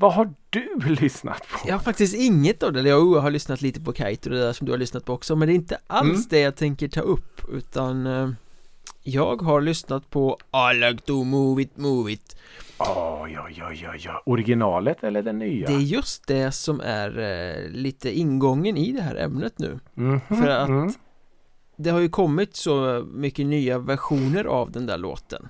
[0.00, 1.68] Vad har du lyssnat på?
[1.68, 4.40] Jag har faktiskt inget av det, eller jag har lyssnat lite på Kite och det
[4.42, 6.22] där som du har lyssnat på också Men det är inte alls Mm.
[6.30, 8.30] det jag tänker ta upp utan eh,
[9.02, 10.38] Jag har lyssnat på
[10.72, 12.36] I like to move it, move it
[12.78, 14.10] Oj, oj, oj, oj, oj.
[14.26, 15.66] Originalet eller det nya?
[15.68, 20.20] Det är just det som är eh, lite ingången i det här ämnet nu Mhm,
[20.28, 20.90] för att- mm.
[21.76, 25.48] Det har ju kommit så mycket nya versioner av den där låten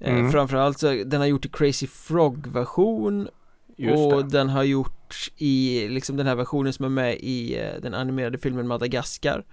[0.00, 0.32] eh, Mm.
[0.32, 3.28] Framförallt så den har gjort i Crazy Frog version
[3.76, 4.30] Just och det.
[4.30, 8.38] den har gjorts i liksom den här versionen som är med i eh, den animerade
[8.38, 9.44] filmen Madagaskar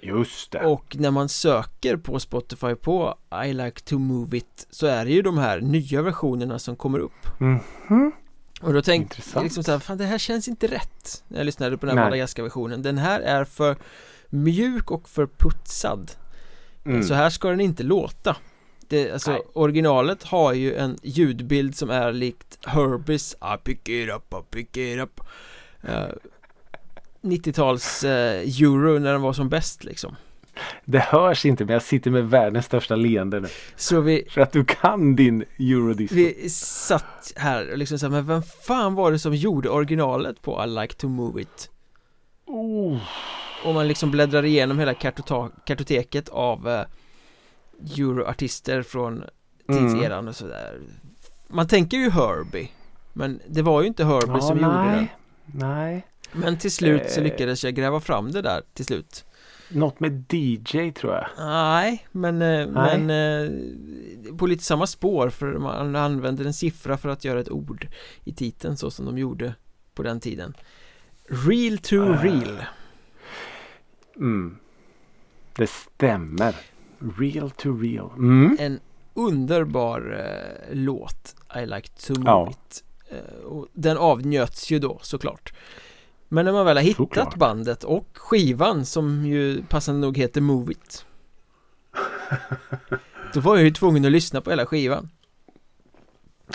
[0.00, 0.66] Just det.
[0.66, 5.10] Och när man söker på Spotify på I like to move it så är det
[5.10, 8.12] ju de här nya versionerna som kommer upp Mhm.
[8.60, 11.44] Och då tänkte jag liksom så här, fan det här känns inte rätt När jag
[11.44, 13.76] lyssnade på den här Madagaskar-versionen Den här är för
[14.28, 16.10] mjuk och för putsad
[16.84, 17.02] mm.
[17.02, 18.36] Så här ska den inte låta
[18.94, 19.42] det, alltså Nej.
[19.52, 24.76] originalet har ju en ljudbild som är likt Herbies I pick it up, I pick
[24.76, 25.20] it up
[25.88, 25.90] uh,
[27.22, 30.16] 90-tals uh, euro när den var som bäst liksom
[30.84, 34.52] Det hörs inte men jag sitter med världens största leende nu Så vi För att
[34.52, 39.18] du kan din eurodisco Vi satt här och liksom så men vem fan var det
[39.18, 41.70] som gjorde originalet på I like to move it?
[42.46, 42.98] Oh.
[43.64, 44.94] Och man liksom bläddrar igenom hela
[45.64, 46.80] kartoteket av uh,
[47.98, 49.24] Euroartister från
[49.66, 50.28] tidseran mm.
[50.28, 50.80] och sådär.
[51.48, 52.70] Man tänker ju Herbie
[53.12, 55.08] Men det var ju inte Herbie ja, som nej, gjorde det
[55.46, 56.06] Nej.
[56.32, 57.24] Men till slut så eh.
[57.24, 59.24] lyckades jag gräva fram det där till slut.
[59.68, 61.26] Något med DJ tror jag.
[61.38, 62.98] Nej, men, eh, nej.
[62.98, 67.50] men eh, på lite samma spår för man använder en siffra för att göra ett
[67.50, 67.88] ord
[68.24, 69.54] i titeln så som de gjorde
[69.94, 70.54] på den tiden.
[71.28, 72.22] Real to uh.
[72.22, 72.64] real
[74.16, 74.56] Mm.
[75.56, 76.54] Det stämmer
[77.18, 78.10] Real to real.
[78.16, 78.56] Mm.
[78.60, 78.80] En
[79.14, 82.50] underbar eh, låt I like to move ja.
[82.50, 82.84] it.
[83.10, 85.52] Eh, och den avnjöts ju då såklart.
[86.28, 87.36] Men när man väl har hittat såklart.
[87.36, 91.06] bandet och skivan som ju passande nog heter Move It.
[93.34, 95.08] då var jag ju tvungen att lyssna på hela skivan.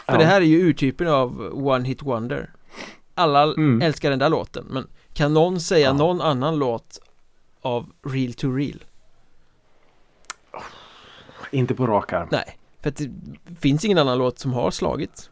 [0.05, 0.17] För ja.
[0.17, 2.53] det här är ju urtypen av One Hit Wonder.
[3.15, 3.81] Alla mm.
[3.81, 5.93] älskar den där låten men kan någon säga ja.
[5.93, 6.99] någon annan låt
[7.61, 8.83] av Real to Real?
[11.51, 12.27] Inte på rak arm.
[12.31, 13.09] Nej, för att det
[13.59, 15.29] finns ingen annan låt som har slagit.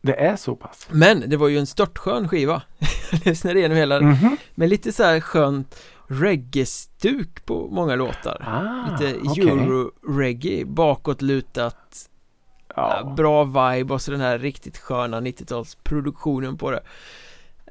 [0.00, 0.88] Det är så pass.
[0.90, 2.62] Men det var ju en störtskön skiva.
[3.12, 4.36] Jag lyssnade igenom hela mm -hmm.
[4.54, 8.42] Med lite så här skönt reggae-stuk på många låtar.
[8.46, 9.48] Ah, lite okay.
[9.48, 12.08] euro-reggae, bakåtlutat.
[12.76, 13.14] Ja.
[13.16, 16.80] Bra vibe och så den här riktigt sköna 90-talsproduktionen på det.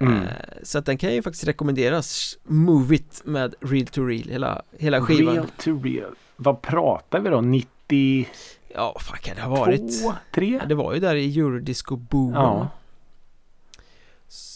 [0.02, 0.24] Mm.
[0.24, 0.30] Eh,
[0.64, 5.02] så att den kan ju faktiskt rekommenderas Move It med Real to Real hela, hela
[5.02, 7.42] skivan Real to Real vad pratar vi då?
[7.42, 8.30] 90?
[8.74, 10.02] Ja, vad kan det ha varit?
[10.02, 10.58] Två, tre?
[10.62, 12.70] Ja, det var ju där i eurodisco-boomen Ja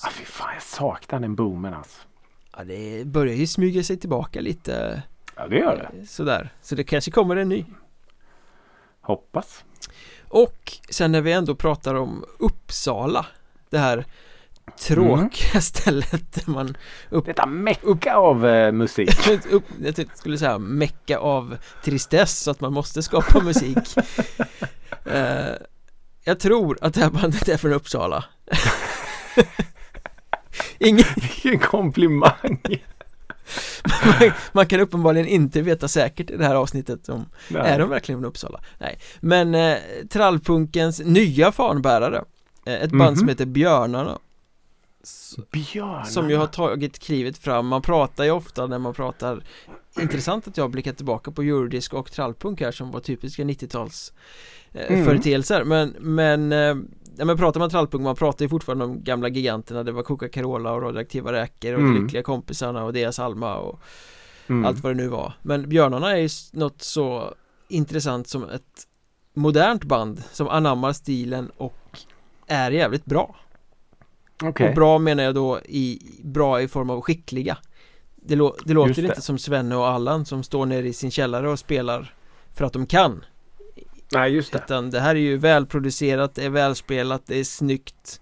[0.03, 2.01] Ah, fy fan, jag saknar den boomen alltså
[2.57, 5.03] Ja, det börjar ju smyga sig tillbaka lite
[5.35, 7.65] Ja, det gör det Sådär, så det kanske kommer en ny
[9.01, 9.63] Hoppas
[10.27, 13.25] Och sen när vi ändå pratar om Uppsala
[13.69, 14.05] Det här
[14.81, 15.61] tråkiga mm.
[15.61, 16.77] stället där man
[17.09, 22.61] upp, Detta mecka av eh, musik upp, Jag skulle säga mecka av tristess så att
[22.61, 23.77] man måste skapa musik
[25.05, 25.55] eh,
[26.23, 28.25] Jag tror att det här bandet är från Uppsala
[30.79, 31.05] Ingen...
[31.15, 32.59] Vilken komplimang
[33.83, 37.61] man, man, kan uppenbarligen inte veta säkert i det här avsnittet om Nej.
[37.61, 38.61] Är de verkligen från Uppsala?
[38.77, 39.77] Nej Men eh,
[40.09, 42.23] Trallpunkens nya fanbärare
[42.65, 43.19] eh, Ett band mm -hmm.
[43.19, 44.19] som heter Björnarna
[45.51, 46.05] Björnarna.
[46.05, 49.43] Som ju har tagit klivet fram Man pratar ju ofta när man pratar
[50.01, 54.13] Intressant att jag blickar tillbaka på Eurodisc och trallpunk här som var typiska 90-tals
[54.71, 55.05] eh, mm.
[55.05, 56.75] företeelser Men, men eh,
[57.17, 60.71] Ja men pratar man trallpunk, man pratar ju fortfarande om gamla giganterna Det var Coca-Cola
[60.71, 61.93] och radioaktiva räkor och mm.
[61.93, 63.79] de lyckliga kompisarna och deras Alma och
[64.47, 64.65] mm.
[64.65, 67.33] Allt vad det nu var Men Björnarna är ju något så
[67.67, 68.87] intressant som ett
[69.33, 71.99] modernt band som anammar stilen och
[72.47, 73.35] är jävligt bra
[74.43, 74.69] Okay.
[74.69, 77.57] Och bra menar jag då i bra i form av skickliga.
[78.15, 79.07] Det, lå det låter det.
[79.07, 82.13] inte som Svenne och Allan som står nere i sin källare och spelar
[82.53, 83.25] för att de kan.
[84.11, 84.61] Nej just det.
[84.65, 88.21] Utan det här är ju välproducerat, det är välspelat, det är snyggt.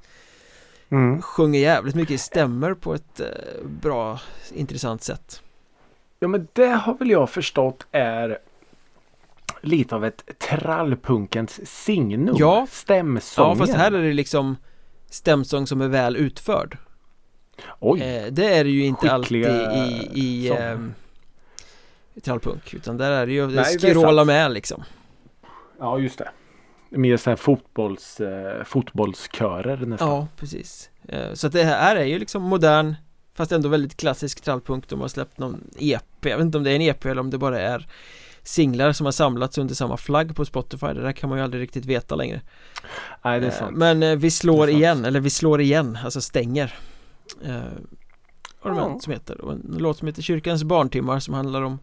[0.89, 1.21] Mm.
[1.21, 3.27] Sjunger jävligt mycket stämmer på ett eh,
[3.81, 4.19] bra,
[4.53, 5.41] intressant sätt.
[6.19, 8.37] Ja men det har väl jag förstått är
[9.61, 12.35] lite av ett trallpunkens signum.
[12.37, 12.67] Ja.
[12.69, 13.49] Stämsången.
[13.49, 14.55] Ja fast här är det liksom
[15.09, 16.77] stämsång som är väl utförd.
[17.79, 18.01] Oj!
[18.01, 20.79] Eh, det är det ju inte alltid i, i eh,
[22.23, 24.83] trallpunk utan där är det ju Nej, skråla med liksom.
[25.79, 26.29] Ja just det.
[26.89, 30.09] Mer såhär fotbolls, eh, fotbollskörer nästan.
[30.09, 30.89] Ja precis.
[31.07, 32.95] Eh, Så att det här är ju liksom modern
[33.33, 34.87] Fast ändå väldigt klassisk trallpunk.
[34.89, 37.29] De har släppt någon EP Jag vet inte om det är en EP eller om
[37.29, 37.87] det bara är
[38.49, 41.63] singlar som har samlats under samma flagg på Spotify Det där kan man ju aldrig
[41.63, 42.41] riktigt veta längre.
[43.23, 43.77] Nej det är eh, sant.
[43.77, 46.75] Men eh, vi slår igen, eller vi slår igen, alltså stänger.
[47.45, 47.61] Eh,
[48.61, 49.41] Ornament som heter?
[49.41, 51.79] Och en låt som heter Kyrkans barntimmar som handlar om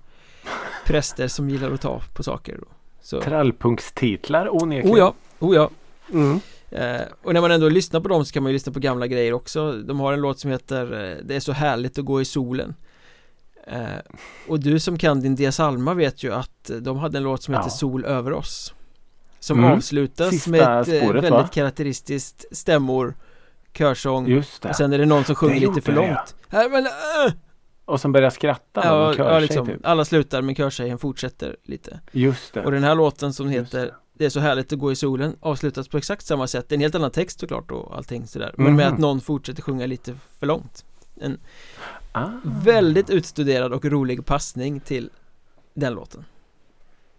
[0.87, 2.61] präster som gillar att ta på saker
[3.03, 3.21] så.
[3.21, 5.71] Trallpunkstitlar onekligen Oh ja, oh ja.
[6.13, 6.41] Mm.
[6.71, 9.07] eh, Och när man ändå lyssnar på dem så kan man ju lyssna på gamla
[9.07, 9.73] grejer också.
[9.73, 10.87] De har en låt som heter
[11.25, 12.75] Det är så härligt att gå i solen
[13.67, 13.99] Eh,
[14.49, 17.55] och du som kan din Dia Salma vet ju att de hade en låt som
[17.55, 18.75] heter Sol över oss
[19.41, 19.73] Som mm.
[19.73, 21.49] avslutas Sista med ett eh, spåret, väldigt va?
[21.53, 23.15] karaktäristiskt stämmor
[23.73, 24.69] körsång Just det.
[24.69, 26.35] och sen är det någon som sjunger lite för långt.
[26.51, 27.33] Ja, men, äh!
[27.85, 29.77] Och sen börjar skratta ja, kör ja, liksom, typ.
[29.83, 32.01] alla slutar men körtjejen fortsätter lite.
[32.13, 32.65] Just det.
[32.65, 33.95] Och den här låten som heter det.
[34.19, 36.69] Det är så härligt att gå i solen avslutas på exakt samma sätt.
[36.69, 38.55] Det är en helt annan text såklart och allting sådär.
[38.57, 38.95] Men med Mhm.
[38.95, 40.85] att någon fortsätter sjunga lite för långt.
[42.17, 45.11] Ah, Väldigt utstuderad och rolig passning till
[45.75, 46.25] den låten.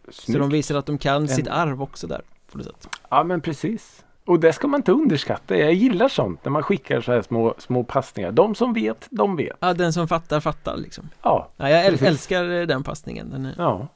[0.10, 0.40] Så snyggt.
[0.40, 2.22] de visar att de kan sitt En- arv också där.
[2.52, 2.88] På något sätt.
[3.10, 4.04] Ja men precis.
[4.26, 5.58] Och det ska man inte underskatta.
[5.58, 8.32] Jag gillar sånt när man skickar så här små, små passningar.
[8.32, 9.58] De som vet, de vet.
[9.60, 11.10] Ja, den som fattar fattar liksom.
[11.22, 11.50] Ja.
[11.58, 12.08] Ja, jag Precis.
[12.08, 13.30] älskar eh, den passningen.
[13.30, 13.54] Den är...
[13.58, 13.88] Ja.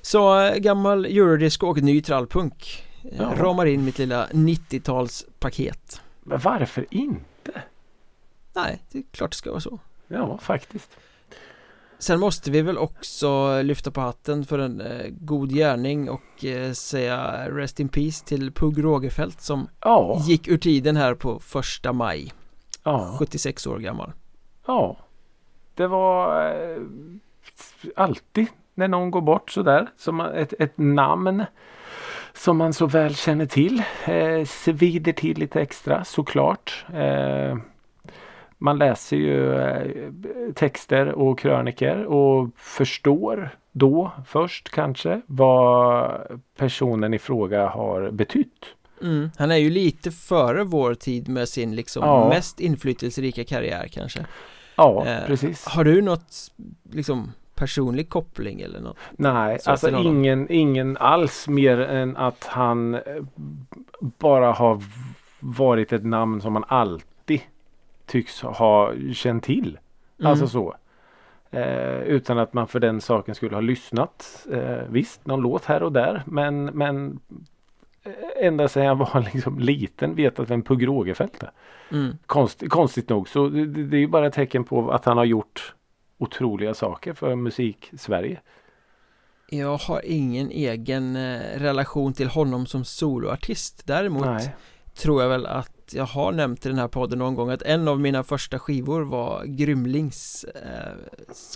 [0.00, 2.84] Så eh, gammal eurodisco och ny trallpunk.
[3.02, 3.32] eh, Ja.
[3.36, 6.00] Ramar in mitt lilla 90-talspaket.
[6.22, 7.62] Men varför inte?
[8.52, 9.78] Nej, det är klart det ska vara så.
[10.08, 10.96] Ja, faktiskt.
[11.98, 16.72] Sen måste vi väl också lyfta på hatten för en eh, god gärning och eh,
[16.72, 20.22] säga Rest in Peace till Pugh Rogefeldt som Ja.
[20.26, 22.32] gick ur tiden här på första maj.
[22.84, 23.16] Ja.
[23.18, 24.12] 76 år gammal.
[24.66, 24.96] Ja.
[25.74, 26.82] Det var eh,
[27.96, 29.86] alltid när någon går bort sådär.
[29.96, 31.44] Som ett, ett namn
[32.34, 33.82] som man så väl känner till.
[34.04, 36.84] Eh, svider till lite extra såklart.
[36.94, 37.56] Eh,
[38.66, 46.20] man läser ju eh, texter och kröniker och förstår då först kanske vad
[46.58, 48.64] personen i fråga har betytt.
[49.02, 49.30] Mm.
[49.38, 52.28] Han är ju lite före vår tid med sin liksom Ja.
[52.28, 54.26] mest inflytelserika karriär kanske.
[54.76, 55.64] Ja, Eh, precis.
[55.66, 56.34] Har du något
[56.92, 58.96] liksom personlig koppling eller något?
[59.10, 63.00] Nej, Så alltså ingen, ingen alls mer än att han eh,
[64.00, 64.82] bara har
[65.40, 67.40] varit ett namn som man alltid
[68.06, 69.78] tycks ha känt till.
[70.18, 70.30] Mm.
[70.30, 70.76] Alltså så.
[71.50, 74.46] Eh, utan att man för den saken skulle ha lyssnat.
[74.52, 76.22] Eh, visst, någon låt här och där.
[76.26, 77.20] Men, men
[78.04, 81.50] eh, ända sedan jag var liksom liten vetat vem Pugh Rogefeldt är.
[81.92, 82.18] Mm.
[82.26, 83.28] Konst, konstigt nog.
[83.28, 85.74] Så det, det är ju bara ett tecken på att han har gjort
[86.18, 88.40] otroliga saker för musik Sverige.
[89.48, 94.54] Jag har ingen egen eh, relation till honom som soloartist Däremot Nej.
[94.96, 97.88] Tror jag väl att jag har nämnt i den här podden någon gång att en
[97.88, 100.92] av mina första skivor var Grymlings eh,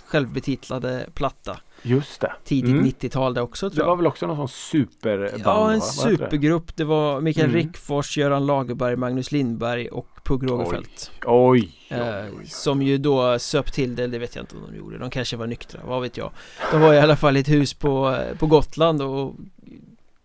[0.07, 2.31] självbetitlade platta Just det.
[2.43, 2.85] Tidigt Mm.
[2.85, 5.41] 90-tal det också Det tror var jag väl också någon sån superband?
[5.45, 5.73] Ja, va?
[5.73, 5.85] en det?
[5.85, 7.55] supergrupp Det var Mikael Mm.
[7.57, 11.27] Rickfors, Göran Lagerberg, Magnus Lindberg och Pugh Rogefeldt Oj.
[11.27, 12.45] oj, eh, oj, oj.
[12.47, 15.37] Som ju då söp till det, det vet jag inte om de gjorde De kanske
[15.37, 16.31] var nyktra, vad vet jag
[16.71, 19.35] De var i alla fall i ett hus på, på Gotland och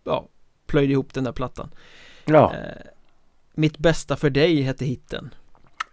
[0.03, 0.27] Ja,
[0.67, 1.69] plöjde ihop den där plattan
[2.25, 2.87] Ja, eh,
[3.59, 5.33] Mitt bästa för dig hette hitten.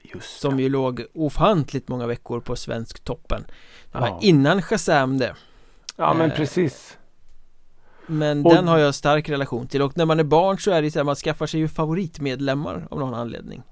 [0.02, 3.44] Just Som ju låg ofantligt många veckor på svensk toppen.
[3.92, 4.18] Det var Ja.
[4.22, 5.34] innan Shazam det.
[5.96, 6.98] Ja, men eh, precis.
[8.06, 9.82] Men Och- den har jag stark relation till.
[9.82, 12.86] Och när man är barn så är det så här, man skaffar sig ju favoritmedlemmar
[12.90, 13.62] av någon anledning.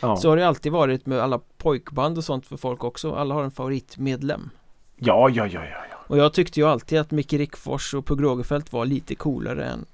[0.00, 0.16] Ja.
[0.16, 3.12] Så har det alltid varit med alla pojkband och sånt för folk också.
[3.14, 4.50] Alla har en favoritmedlem.
[4.96, 5.96] Ja, ja, ja, ja, ja.
[6.06, 9.84] Och jag tyckte ju alltid att Micke Rickfors och Pugh Rogefeldt var lite coolare än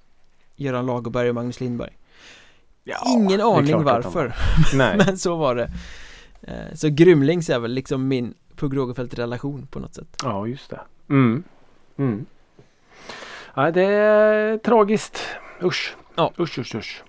[0.57, 1.97] Göran Lagerberg och Magnus Lindberg
[2.85, 4.35] ja Ingen aning varför.
[4.97, 5.71] Men så var det
[6.47, 10.81] Eh, Så Grymlings är väl liksom min Pugh Rogefeldt-relation på något sätt Ja, just det.
[11.11, 11.43] Mm.
[11.99, 12.27] Mm.
[13.55, 15.21] Ja, det är tragiskt.
[15.63, 15.97] Usch.
[16.15, 16.33] Ja.
[16.39, 17.03] Usch, usch, usch.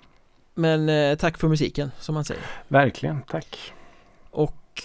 [0.54, 3.22] Men eh, tack för musiken som man säger Verkligen.
[3.22, 3.74] Tack.
[4.32, 4.84] Och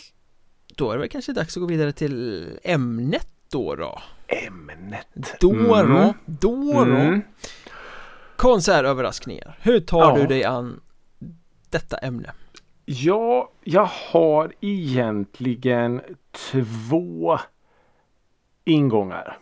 [0.77, 3.99] då är det väl kanske dags att gå vidare till ämnet då då
[4.47, 5.07] Ämnet.
[5.41, 5.91] Då Mm.
[5.91, 7.23] då, då då Mm.
[8.41, 10.17] Konsertöverraskningar Hur tar Ja.
[10.17, 10.81] du dig an
[11.71, 12.33] detta ämne?
[12.85, 16.01] Ja, jag har egentligen
[16.33, 17.39] två
[18.65, 19.39] ingångar.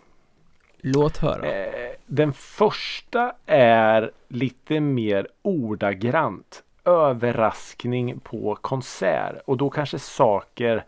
[0.76, 6.62] Låt höra Eh, den första är lite mer ordagrant.
[6.84, 9.42] Överraskning på konsert.
[9.46, 10.84] Och då kanske saker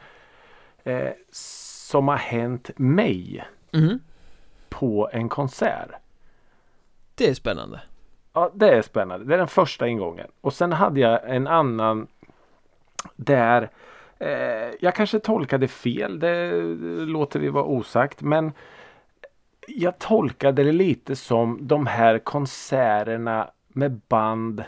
[0.85, 4.01] eh, som har hänt mig mm.
[4.69, 5.91] på en konsert.
[7.15, 7.81] Det är spännande
[8.33, 9.27] Ja, det är spännande.
[9.27, 10.31] Det är den första ingången.
[10.41, 12.07] Och sen hade jag en annan
[13.17, 13.71] där
[14.19, 16.19] eh, jag kanske tolkade fel.
[16.19, 16.53] Det
[17.07, 18.23] låter vi vara osagt.
[18.23, 18.53] Men
[19.69, 24.65] jag tolkade det lite som de här konserterna med band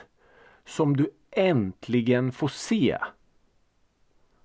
[0.65, 2.99] som du äntligen får se.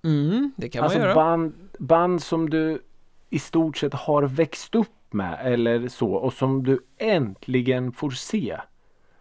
[0.03, 2.81] Mm, det kan alltså man göra band, band som du
[3.29, 8.57] i stort sett har växt upp med eller så och som du äntligen får se.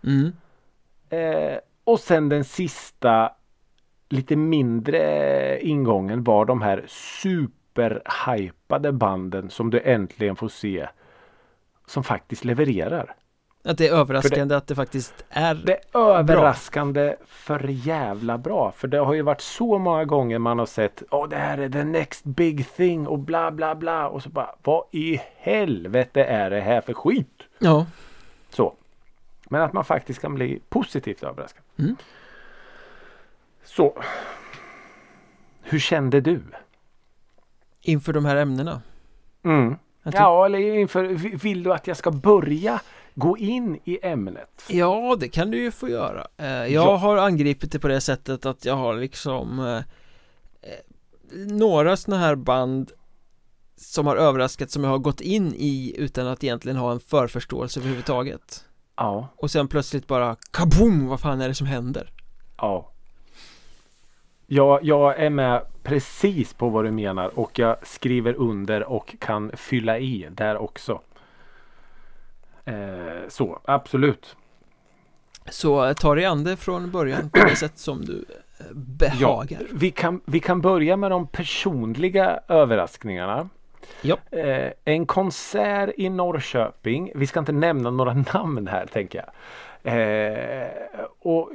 [0.06, 0.32] Mm.
[1.10, 3.32] Eh, och sen den sista
[4.08, 10.88] lite mindre ingången var de här superhypade banden som du äntligen får se
[11.86, 13.14] som faktiskt levererar.
[13.64, 17.16] Att det är överraskande det, att det faktiskt är Det är överraskande bra.
[17.26, 18.72] för jävla bra.
[18.76, 21.58] För det har ju varit så många gånger man har sett Åh oh, det här
[21.58, 24.08] är the next big thing och bla bla bla.
[24.08, 27.42] Och så bara Vad i helvete är det här för skit?
[27.58, 27.86] Ja.
[28.50, 28.74] Så.
[29.48, 31.62] Men att man faktiskt kan bli positivt överraskad.
[31.78, 31.96] Mm.
[33.64, 34.02] Så.
[35.62, 36.42] Hur kände du?
[37.80, 38.82] Inför de här ämnena?
[39.42, 39.76] Mm.
[40.02, 41.04] Ja, eller inför,
[41.36, 42.80] vill du att jag ska börja
[43.14, 44.64] gå in i ämnet?
[44.68, 46.26] Ja, det kan du ju få göra.
[46.36, 46.96] Eh, jag ja.
[46.96, 50.80] har angripit det på det sättet att jag har liksom eh, eh,
[51.32, 52.92] några sådana här band
[53.76, 57.80] som har överraskat som jag har gått in i utan att egentligen ha en förförståelse
[57.80, 58.65] överhuvudtaget.
[58.96, 59.28] Ja.
[59.36, 62.10] Och sen plötsligt bara kaboom, vad fan är det som händer?
[62.56, 62.90] Ja.
[64.46, 69.50] Jag, jag är med precis på vad du menar och jag skriver under och kan
[69.54, 71.00] fylla i där också.
[72.64, 74.36] Eh, så, absolut.
[75.50, 78.24] Så ta dig an det från början på det sätt som du
[78.58, 79.58] eh, behagar.
[79.60, 83.48] Ja, vi, kan, vi kan börja med de personliga överraskningarna.
[84.00, 84.16] Ja.
[84.30, 87.12] Eh, en konsert i Norrköping.
[87.14, 89.32] Vi ska inte nämna några namn här tänker jag.
[89.86, 90.68] Eh,
[91.18, 91.50] och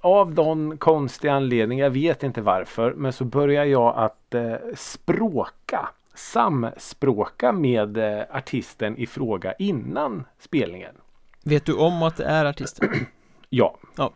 [0.00, 5.88] av någon konstig anledning, jag vet inte varför, men så börjar jag att eh, språka,
[6.14, 10.94] samspråka med eh, artisten i fråga innan spelningen.
[11.44, 12.88] Vet du om att det är artisten?
[13.48, 14.12] ja, ja,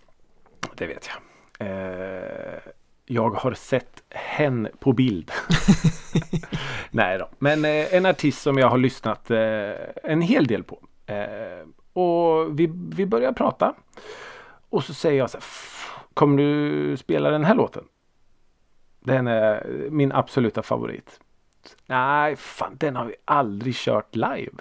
[0.74, 1.20] det vet jag.
[1.68, 2.58] Eh,
[3.06, 5.30] jag har sett hen på bild.
[6.90, 10.78] Nej då, men eh, en artist som jag har lyssnat eh, en hel del på.
[11.06, 13.74] Eh, och vi, vi börjar prata.
[14.70, 15.44] Och så säger jag så här,
[16.14, 17.84] Kommer du spela den här låten?
[19.00, 21.20] Den är min absoluta favorit.
[21.86, 24.52] Nej, fan den har vi aldrig kört live.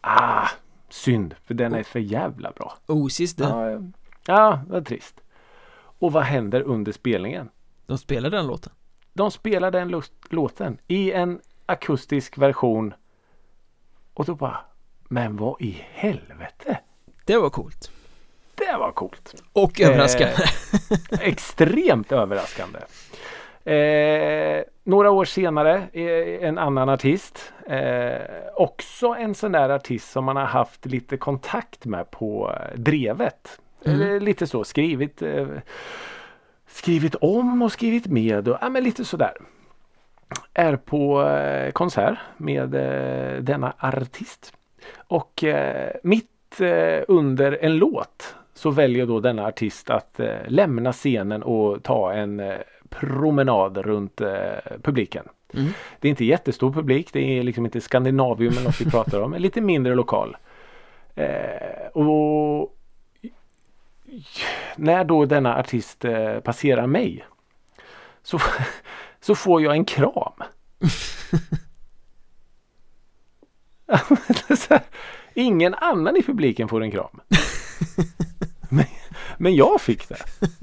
[0.00, 0.48] Ah,
[0.88, 1.34] synd.
[1.44, 2.74] För den är för jävla bra.
[2.86, 3.44] Osis det.
[3.44, 3.80] Ja,
[4.26, 5.20] ja, vad trist.
[5.98, 7.48] Och vad händer under spelningen?
[7.86, 8.72] De spelar den låten?
[9.12, 12.94] De spelar den låten i en akustisk version.
[14.14, 14.60] Och då bara,
[15.08, 16.78] men vad i helvete?
[17.24, 17.90] Det var coolt.
[18.54, 19.34] Det var coolt.
[19.52, 20.34] Och överraskande.
[21.12, 22.78] Eh, extremt överraskande.
[23.72, 27.52] Eh, några år senare eh, en annan artist.
[27.66, 28.20] Eh,
[28.54, 33.60] också en sån där artist som man har haft lite kontakt med på eh, Drevet.
[33.84, 34.22] Mm.
[34.22, 35.48] lite så skrivit eh,
[36.68, 39.32] Skrivit om och skrivit med och ja, men lite sådär.
[40.54, 41.24] Är på
[41.72, 42.70] konsert med
[43.44, 44.52] denna artist.
[45.08, 45.44] Och
[46.02, 46.60] mitt
[47.08, 52.40] under en låt så väljer då denna artist att eh, lämna scenen och ta en
[52.40, 52.54] eh,
[52.88, 54.28] promenad runt eh,
[54.82, 55.28] publiken.
[55.54, 55.68] Mm.
[56.00, 57.12] Det är inte jättestor publik.
[57.12, 59.34] Det är liksom inte Skandinavium eller något vi pratar om.
[59.34, 60.36] En lite mindre lokal.
[61.14, 62.75] Eh, och
[64.76, 67.26] när då denna artist eh, passerar mig
[68.22, 68.40] så,
[69.20, 70.32] så får jag en kram.
[75.34, 77.20] Ingen annan i publiken får en kram.
[78.68, 78.84] Men,
[79.38, 80.18] men jag fick det.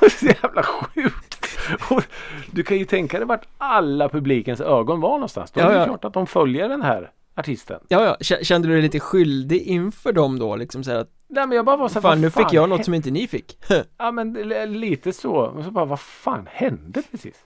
[0.00, 1.46] Det är så jävla sjukt.
[1.90, 2.02] Och
[2.50, 5.50] du kan ju tänka dig vart alla publikens ögon var någonstans.
[5.50, 5.84] Då ja, är det ja.
[5.84, 7.80] klart att de följer den här artisten.
[7.88, 8.36] Ja, ja.
[8.42, 10.56] Kände du dig lite skyldig inför dem då?
[10.56, 12.68] Liksom så att, Nej men jag bara var så här, fan, nu fan fick jag
[12.68, 13.58] något som inte ni fick.
[13.98, 14.32] ja men
[14.80, 15.34] lite så.
[15.34, 17.44] Och så bara, vad fan hände precis?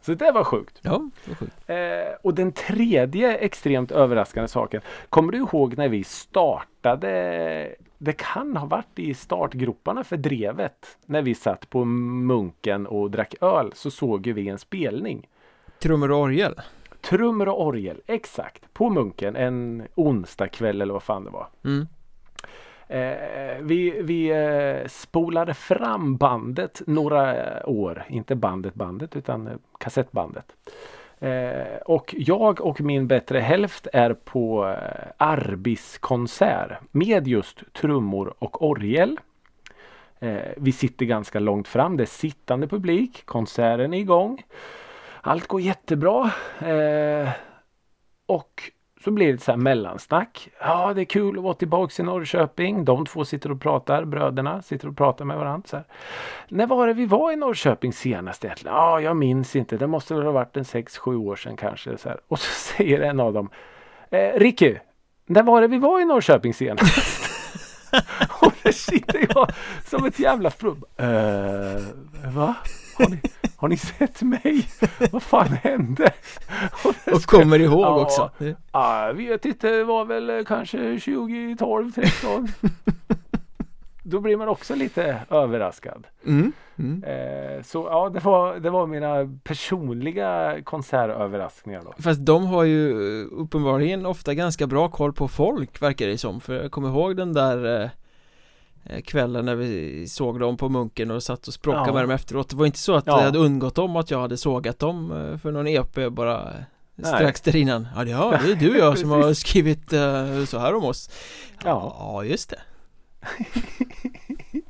[0.00, 0.80] Så det var sjukt.
[0.82, 1.52] Ja, det var sjukt.
[1.66, 4.80] Eh, och den tredje extremt överraskande saken.
[5.08, 7.76] Kommer du ihåg när vi startade?
[7.98, 10.98] Det kan ha varit i startgroparna för Drevet.
[11.06, 15.28] När vi satt på Munken och drack öl så såg vi en spelning.
[15.78, 16.54] Trummor och orgel?
[17.00, 18.74] Trummor och orgel, exakt.
[18.74, 21.48] På Munken en onsdag kväll eller vad fan det var.
[21.64, 21.86] Mm.
[22.88, 30.56] Eh, vi vi eh, spolade fram bandet några år, inte bandet bandet utan eh, kassettbandet.
[31.18, 38.34] Eh, och jag och min bättre hälft är på eh, Arbis konsert med just trummor
[38.38, 39.20] och orgel.
[40.18, 44.42] Eh, vi sitter ganska långt fram, det är sittande publik, konserten är igång.
[45.20, 46.30] Allt går jättebra.
[46.60, 47.28] Eh,
[48.26, 48.62] och
[49.06, 50.48] så blir det så här mellansnack.
[50.60, 52.84] Ja, det är kul att vara tillbaks i Norrköping.
[52.84, 55.68] De två sitter och pratar, bröderna sitter och pratar med varandra.
[55.68, 55.84] Så här.
[56.48, 58.76] När var det vi var i Norrköping senast egentligen?
[58.76, 59.76] Ja, jag minns inte.
[59.76, 61.98] Det måste väl ha varit en 6-7 år sedan kanske.
[61.98, 62.20] Så här.
[62.28, 63.50] Och så säger en av dem.
[64.10, 64.74] Eh, Ricky,
[65.26, 67.30] när var det vi var i Norrköping senast?
[68.40, 69.50] och där sitter jag
[69.84, 70.84] som ett jävla frubb.
[70.96, 71.06] Eh,
[72.34, 72.54] va?
[72.98, 73.20] Har ni,
[73.56, 74.68] har ni sett mig?
[75.12, 76.12] Vad fan hände?
[76.84, 78.30] Och, och kommer ihåg ja, också.
[78.72, 79.70] Ja, vet inte.
[79.70, 82.48] Det var väl kanske 20, 12, 13.
[84.02, 86.06] Då blir man också lite överraskad.
[86.26, 86.52] Mm.
[86.78, 87.04] Mm.
[87.04, 92.02] Eh, så ja, det var, det var mina personliga konsertöverraskningar då.
[92.02, 92.92] Fast de har ju
[93.24, 96.40] uppenbarligen ofta ganska bra koll på folk verkar det som.
[96.40, 97.90] För jag kommer ihåg den där eh, Eh,
[99.04, 101.92] kvällen när vi såg dem på Munken och satt och språkade ja.
[101.92, 103.16] med dem efteråt Det var inte så att ja.
[103.16, 106.52] det hade undgått dem att jag hade sågat dem eh, för någon EP bara
[106.94, 107.14] Nej.
[107.14, 110.44] strax där innan Ja, det, ja, det är du och jag som har skrivit uh,
[110.44, 111.10] så här om oss
[111.64, 112.60] Ja, ja just det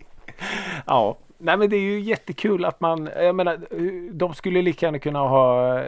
[0.87, 3.59] Ja, nej men det är ju jättekul att man, jag menar,
[4.13, 5.79] de skulle lika gärna kunna ha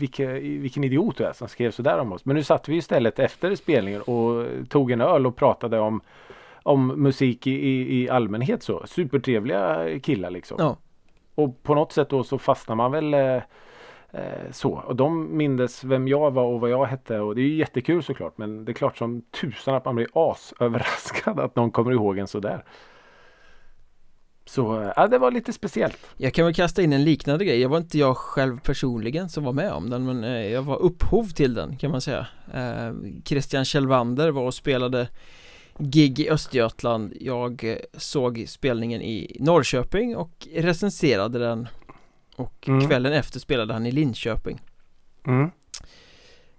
[0.00, 2.24] vilka, vilken idiot du är som skrev sådär om oss.
[2.24, 6.00] Men nu satt vi istället efter spelningen och tog en öl och pratade om
[6.62, 8.86] om musik i, i, i allmänhet så.
[8.86, 10.56] Supertrevliga killar liksom.
[10.60, 10.76] Ja.
[11.34, 13.42] Och på något sätt då så fastnar man väl eh,
[14.10, 14.72] eh, så.
[14.72, 18.02] Och de mindes vem jag var och vad jag hette och det är ju jättekul
[18.02, 18.38] såklart.
[18.38, 22.18] Men det är klart som tusan att man blir as överraskad att någon kommer ihåg
[22.18, 22.64] en sådär.
[24.44, 25.98] Så eh, ja, det var lite speciellt.
[26.16, 27.60] Jag kan väl kasta in en liknande grej.
[27.60, 30.82] Jag var inte jag själv personligen som var med om den men eh, jag var
[30.82, 32.26] upphov till den kan man säga.
[32.54, 32.92] Eh,
[33.24, 35.08] Christian Kjellvander var och spelade
[35.78, 41.68] gig i Östergötland Jag eh, såg spelningen i Norrköping och recenserade den
[42.36, 42.88] Och mm.
[42.88, 44.60] kvällen efter spelade han i Linköping
[45.26, 45.50] mm.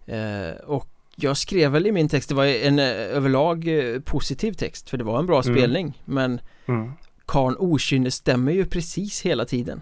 [0.05, 4.53] eh, Och jag skrev väl i min text, det var en eh, överlag eh, positiv
[4.53, 5.55] text för det var en bra mm.
[5.55, 6.91] spelning Men mm.
[7.25, 9.81] Karn Okynne stämmer ju precis hela tiden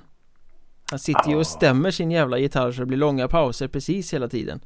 [0.89, 4.27] Han sitter ju och stämmer sin jävla gitarr så det blir långa pauser precis hela
[4.27, 4.59] tiden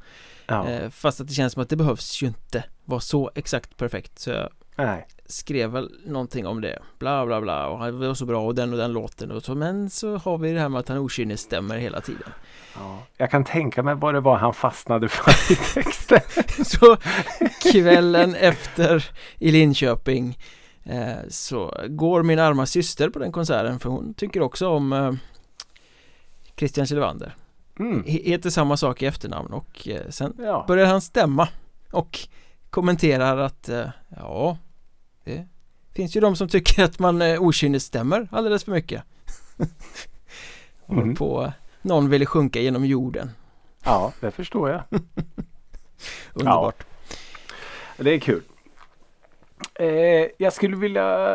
[0.48, 0.90] Ja.
[0.90, 4.30] Fast att det känns som att det behövs ju inte vara så exakt perfekt så
[4.30, 5.06] jag Nej.
[5.26, 8.72] skrev väl någonting om det Bla bla bla och han var så bra och den
[8.72, 11.78] och den låten och så Men så har vi det här med att han okynnesstämmer
[11.78, 12.32] hela tiden
[12.74, 12.98] ja.
[13.16, 16.20] Jag kan tänka mig vad det var han fastnade för i texten
[16.64, 16.96] Så
[17.72, 20.38] kvällen efter i Linköping
[20.84, 25.12] eh, Så går min arma syster på den konserten för hon tycker också om eh,
[26.56, 27.34] Christian Kjellvander
[27.78, 28.02] mm.
[28.06, 30.64] Heter samma sak i efternamn och eh, sen ja.
[30.68, 31.48] börjar han stämma
[31.92, 32.28] Och
[32.76, 34.58] kommenterar att eh, ja
[35.24, 35.46] Det
[35.94, 39.02] finns ju de som tycker att man eh, okynnesstämmer alldeles för mycket
[40.88, 41.14] mm.
[41.14, 41.52] på
[41.82, 43.30] Någon ville sjunka genom jorden
[43.84, 44.82] Ja, det förstår jag
[46.32, 46.86] Underbart
[47.96, 48.04] ja.
[48.04, 48.42] Det är kul
[49.74, 51.28] Eh, jag skulle vilja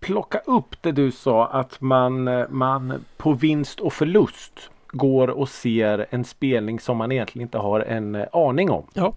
[0.00, 6.06] plocka upp det du sa att man, man på vinst och förlust går och ser
[6.10, 8.86] en spelning som man egentligen inte har en eh, aning om.
[8.94, 9.14] Ja.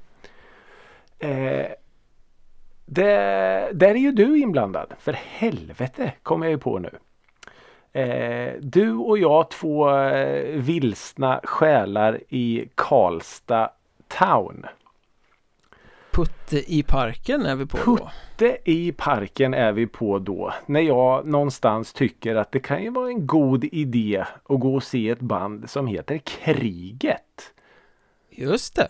[1.20, 1.68] Eh,
[2.86, 3.12] det,
[3.74, 4.94] där är ju du inblandad.
[5.00, 6.90] För helvete kommer jag ju på nu.
[8.02, 13.72] Eh, du och jag två eh, vilsna själar i Karlstad
[14.08, 14.66] Town.
[16.12, 18.10] Putte i parken är vi på Putte då.
[18.46, 20.54] Ute i parken är vi på då.
[20.66, 24.84] När jag någonstans tycker att det kan ju vara en god idé att gå och
[24.84, 27.54] se ett band som heter Kriget.
[28.30, 28.88] Just det.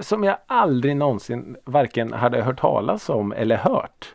[0.00, 4.14] Som jag aldrig någonsin varken hade hört talas om eller hört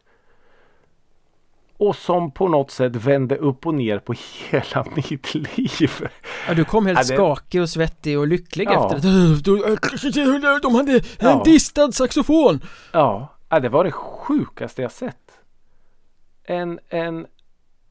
[1.78, 4.14] och som på något sätt vände upp och ner på
[4.50, 6.08] hela mitt liv.
[6.48, 7.16] Ja, du kom helt ja, det...
[7.16, 8.96] skakig och svettig och lycklig ja.
[8.96, 9.10] efter
[10.42, 10.60] det.
[10.60, 11.42] De hade en ja.
[11.46, 12.60] distad saxofon.
[12.92, 13.38] Ja.
[13.50, 15.32] ja, det var det sjukaste jag sett.
[16.44, 17.28] En, en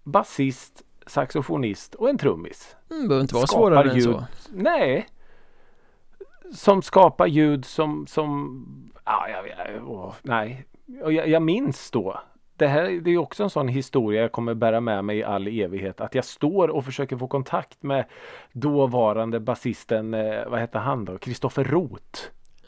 [0.04, 2.76] basist, saxofonist och en trummis.
[2.90, 4.06] Mm, behöver inte vara svårare ljud.
[4.06, 4.24] än så.
[4.52, 5.08] Nej.
[6.52, 10.66] Som skapar ljud som, som ja, jag, jag, nej.
[11.02, 12.20] Och jag, jag minns då
[12.56, 15.46] det här det är också en sån historia jag kommer bära med mig i all
[15.46, 16.00] evighet.
[16.00, 18.04] Att jag står och försöker få kontakt med
[18.52, 21.18] dåvarande basisten, eh, vad hette han då?
[21.18, 22.20] Kristoffer Roth.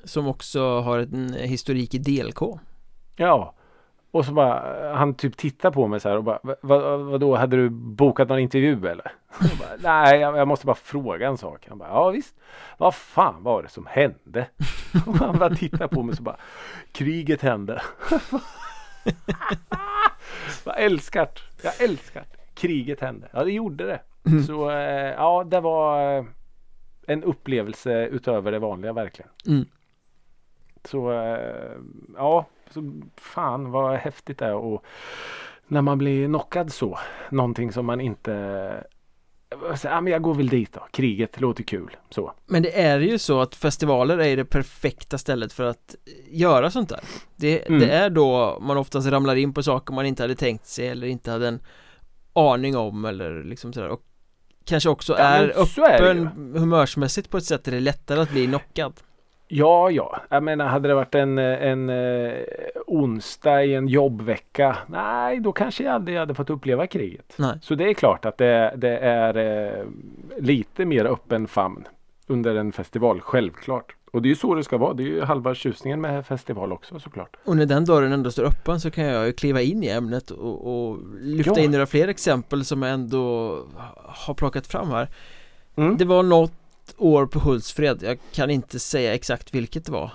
[0.04, 2.40] Som också har en historik i DLK.
[3.16, 3.54] Ja.
[4.16, 7.56] Och så bara, han typ tittar på mig så här och bara, vad, vadå, hade
[7.56, 9.12] du bokat någon intervju eller?
[9.38, 11.66] Bara, Nej, jag, jag, måste bara fråga en sak.
[11.68, 12.36] Han bara, ja visst.
[12.78, 14.46] Vad fan var det som hände?
[15.06, 16.36] Och han bara tittar på mig så bara,
[16.92, 17.82] kriget hände.
[20.64, 21.28] jag älskar.
[21.62, 22.24] Jag älskar.
[22.54, 23.28] Kriget hände.
[23.32, 24.00] Ja det gjorde det.
[24.30, 24.42] Mm.
[24.42, 26.24] Så eh, ja det var eh,
[27.06, 29.30] en upplevelse utöver det vanliga verkligen.
[29.46, 29.66] Mm.
[30.88, 31.70] Så eh,
[32.16, 34.84] ja, så fan vad häftigt det är och
[35.66, 36.98] när man blir knockad så.
[37.30, 38.84] Någonting som man inte
[39.82, 40.86] Ja, men jag går väl dit då.
[40.90, 41.96] Kriget låter kul.
[42.10, 42.32] Så.
[42.46, 45.94] Men det är ju så att festivaler är det perfekta stället för att
[46.30, 47.00] göra sånt där.
[47.36, 47.80] Det, mm.
[47.80, 51.06] det är då man oftast ramlar in på saker man inte hade tänkt sig eller
[51.06, 51.60] inte hade en
[52.32, 54.02] aning om eller liksom sådär och
[54.64, 56.26] kanske också Ja, är så är öppen
[56.56, 58.92] humörsmässigt på ett sätt där det är lättare att bli knockad.
[59.48, 60.20] Ja, ja.
[60.28, 62.32] Jag menar, hade det varit en, en eh,
[62.86, 64.76] onsdag i en jobbvecka.
[64.86, 67.34] Nej, då kanske jag aldrig hade fått uppleva kriget.
[67.36, 67.58] Nej.
[67.62, 69.84] Så det är klart att det, det är eh,
[70.38, 71.84] lite mer öppen famn
[72.26, 73.92] under en festival, självklart.
[74.12, 74.94] Och det är ju så det ska vara.
[74.94, 77.36] Det är ju halva tjusningen med festival också såklart.
[77.44, 80.30] Och när den dörren ändå står öppen så kan jag ju kliva in i ämnet
[80.30, 81.64] och, och lyfta Ja.
[81.64, 83.56] in några fler exempel som jag ändå
[83.96, 85.08] har plockat fram här.
[85.76, 85.96] Mm.
[85.96, 86.52] Det var något
[86.96, 90.10] år på Hultsfred, jag kan inte säga exakt vilket det var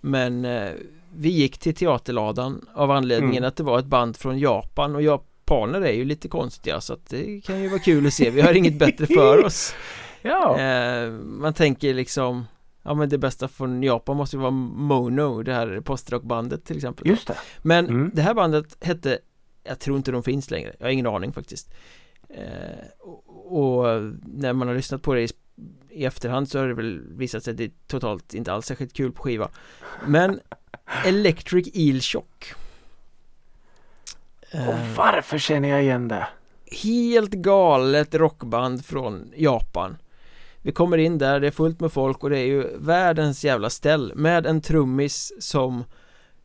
[0.00, 0.70] Men eh,
[1.14, 3.48] vi gick till teaterladan av anledningen Mm.
[3.48, 7.06] att det var ett band från Japan och japaner är ju lite konstiga så att
[7.08, 9.74] det kan ju vara kul att se, vi har inget bättre för oss
[10.22, 12.44] Ja, eh, Man tänker liksom
[12.82, 17.06] Ja men det bästa från Japan måste ju vara Mono, det här postrockbandet till exempel
[17.08, 17.36] just det.
[17.62, 18.10] Men Mm.
[18.14, 19.18] det här bandet hette
[19.64, 21.74] Jag tror inte de finns längre, jag har ingen aning faktiskt
[22.28, 25.28] eh, och, och när man har lyssnat på det i,
[25.90, 28.92] i efterhand så har det väl visat sig att det är totalt inte alls särskilt
[28.92, 29.48] kul på skiva.
[30.06, 30.40] Men
[31.06, 32.54] Electric Eel Shock.
[34.52, 36.28] Och eh, varför känner jag igen det?
[36.82, 39.96] Helt galet rockband från Japan.
[40.62, 43.70] Vi kommer in där, det är fullt med folk och det är ju världens jävla
[43.70, 45.84] ställ med en trummis som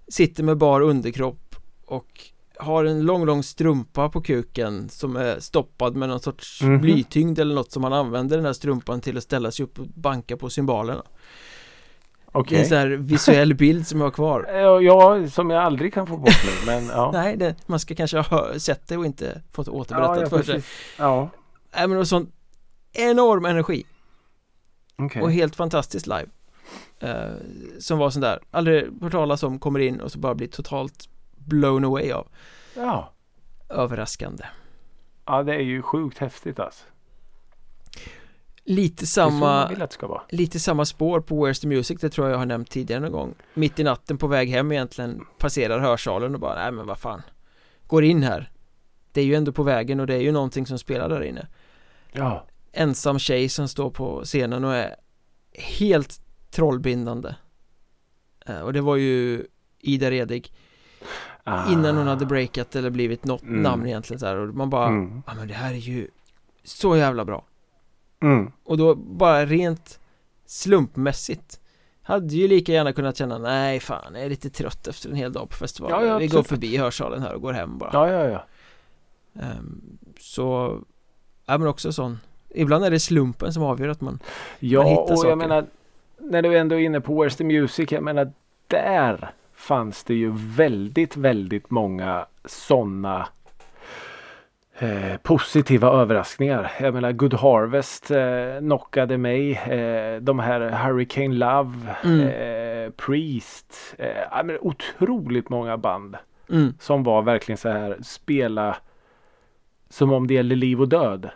[0.08, 1.56] sitter med bar underkropp
[1.86, 6.82] och har en lång, lång strumpa på kuken som är stoppad med någon sorts Mhm.
[6.82, 9.88] blytyngd eller något som man använder den här strumpan till att ställa sig upp och
[9.88, 11.04] banka på cymbalerna
[12.50, 15.64] Det är en sån här visuell bild som jag har kvar Ja, Ja, som jag
[15.64, 16.66] aldrig kan få bort nu.
[16.66, 17.12] Men ja.
[17.14, 20.44] Nej, det, man ska kanske ha sett det och inte fått återberättat ja, ja, för
[20.44, 20.62] sig.
[20.98, 21.30] Ja,
[21.74, 22.32] Nej men det var sån
[22.94, 23.84] enorm energi
[24.98, 25.22] okej.
[25.22, 26.26] och helt fantastiskt live
[27.00, 27.32] eh,
[27.80, 31.10] Som var sån där, aldrig hört talas om, kommer in och så bara blir totalt
[31.48, 32.28] blown away av.
[32.76, 33.14] Ja.
[33.70, 34.44] Överraskande.
[35.26, 36.86] Ja, det är ju sjukt häftigt alltså.
[38.64, 39.70] Lite samma,
[40.30, 43.12] lite samma spår på Where's the Music, det tror jag jag har nämnt tidigare någon
[43.12, 43.36] gång.
[43.54, 47.22] Mitt i natten på väg hem egentligen passerar hörsalen och bara, nej men vad fan.
[47.88, 48.52] Går in här.
[49.12, 51.48] Det är ju ändå på vägen och det är ju någonting som spelar där inne.
[52.12, 52.46] Ja.
[52.72, 54.96] ensam tjej som står på scenen och är
[55.54, 56.22] helt
[56.52, 57.36] trollbindande.
[58.46, 59.46] Eh, Och det var ju
[59.80, 60.54] Ida Redig
[61.50, 61.72] Ah.
[61.72, 63.62] innan hon hade breakat eller blivit något Mm.
[63.62, 65.24] namn egentligen så här och man bara Mm.
[65.28, 66.08] Ja men det här är ju
[66.64, 67.44] så jävla bra
[68.22, 68.52] Mm.
[68.64, 70.00] Och då bara rent
[70.46, 71.60] slumpmässigt
[72.02, 75.34] Hade ju lika gärna kunnat känna nej fan jag är lite trött efter en hel
[75.34, 78.10] dag på festival Ja, ja, Vi går förbi hörsalen här och går hem bara Ja,
[78.12, 78.46] ja, ja.
[79.42, 79.82] Ehm,
[80.20, 80.78] Så
[81.46, 82.20] Ja men också sån
[82.50, 84.20] Ibland är det slumpen som avgör att man
[84.60, 85.30] Ja, hittar och saker.
[85.30, 85.66] jag menar
[86.20, 87.92] när du ändå är inne på Where's the Music.
[87.92, 88.32] Jag menar
[88.68, 93.28] där fanns det ju väldigt, väldigt många sådana
[94.80, 96.72] eh, positiva överraskningar.
[96.80, 99.52] Jag menar Good Harvest eh, knockade mig.
[99.58, 102.20] Eh, de här Hurricane Love, Mm.
[102.28, 103.96] eh, Priest.
[103.98, 106.18] Eh, otroligt många band
[106.50, 108.78] mm, som var verkligen så här spela
[109.90, 111.30] som om det gäller liv och död.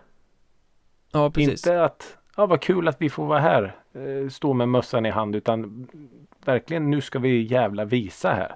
[1.12, 3.76] Ja precis Inte att, ja vad kul att vi får vara här.
[3.94, 5.88] Eh, stå med mössan i hand utan
[6.46, 8.56] verkligen nu ska vi jävla visa här.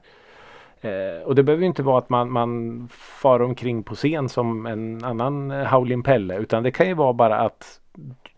[0.82, 4.66] Eh, och det behöver ju inte vara att man, man far omkring på scen som
[4.66, 6.38] en annan eh, Howlin' Pelle.
[6.38, 7.82] Utan det kan ju vara bara att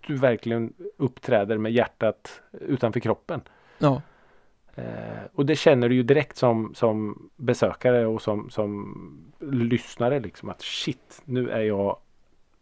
[0.08, 3.42] du verkligen uppträder med hjärtat utanför kroppen.
[3.78, 4.02] Ja
[4.78, 8.96] Eh, och det känner du ju direkt som, som besökare och som, som
[9.40, 11.98] lyssnare liksom att shit nu är jag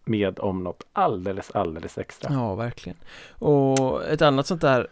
[0.06, 2.34] med om något alldeles alldeles extra.
[2.34, 2.98] Ja, verkligen.
[3.30, 4.88] Och ett annat sånt där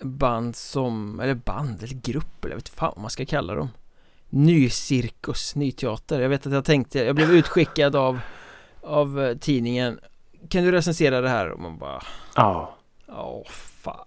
[0.00, 3.68] band som, eller band eller grupp eller jag vet fan vad man ska kalla dem.
[4.28, 6.20] Ny cirkus, ny teater.
[6.20, 8.20] Jag vet att jag tänkte, jag blev utskickad av,
[8.82, 10.00] av eh, tidningen.
[10.48, 11.50] Kan du recensera det här?
[11.50, 12.02] Och man bara,
[12.34, 12.76] Ja.
[13.08, 14.06] åh fan.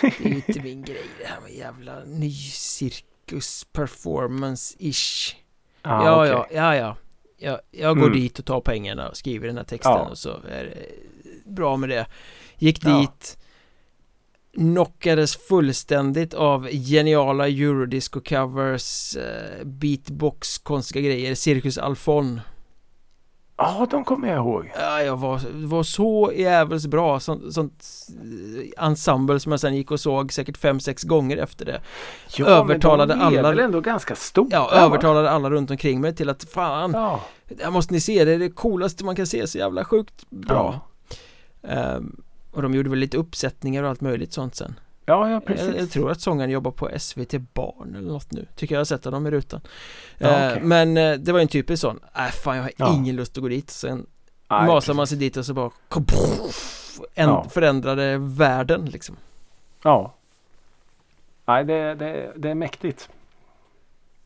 [0.00, 5.34] Det är inte min grej det här med jävla ny cirkus performance-ish.
[5.82, 6.56] Ja, Ja, okej.
[6.56, 6.96] ja, ja, ja.
[7.40, 8.18] Jag, jag går Mm.
[8.18, 9.98] dit och tar pengarna och skriver den här texten Ja.
[10.08, 10.76] och så är det
[11.50, 12.06] bra med det.
[12.58, 12.90] Gick Ja.
[14.58, 22.40] Knockades fullständigt av geniala eurodisco-covers, eh, beatbox, konstiga grejer, Cirkus Alfon.
[23.60, 24.70] Ja, de kommer jag ihåg.
[24.80, 27.84] Ja, jag var, var så jävligt bra, sånt, sånt
[28.76, 31.80] eh, ensemble som jag sen gick och såg säkert fem, sex gånger efter det.
[32.36, 34.48] Ja, Övertalade men de är alla- väl ändå ganska stora?
[34.50, 34.76] Ja, va?
[34.80, 37.20] övertalade alla runt omkring mig till att fan, Ja.
[37.48, 40.30] det här måste ni se, det är det coolaste man kan se, så jävla sjukt
[40.30, 40.80] bra.
[41.62, 41.68] Ja.
[41.68, 42.16] Ehm,
[42.58, 45.66] och de gjorde väl lite uppsättningar och allt möjligt sånt sen Ja, ja precis.
[45.66, 48.84] Jag, jag, tror att sångaren jobbar på SVT Barn eller något nu Tycker jag har
[48.84, 49.60] sett honom i rutan
[50.18, 50.62] Ja, eh, okej.
[50.62, 52.94] Men eh, det var en typisk sån Äh fan jag har Ja.
[52.94, 54.06] ingen lust att gå dit Sen
[54.50, 55.18] Nej, masar man precis.
[55.18, 55.70] sig dit och så bara
[57.14, 57.46] en, Ja.
[57.50, 59.16] Förändrade världen liksom
[59.82, 60.14] Ja.
[61.44, 63.08] Nej, det, det, det är mäktigt.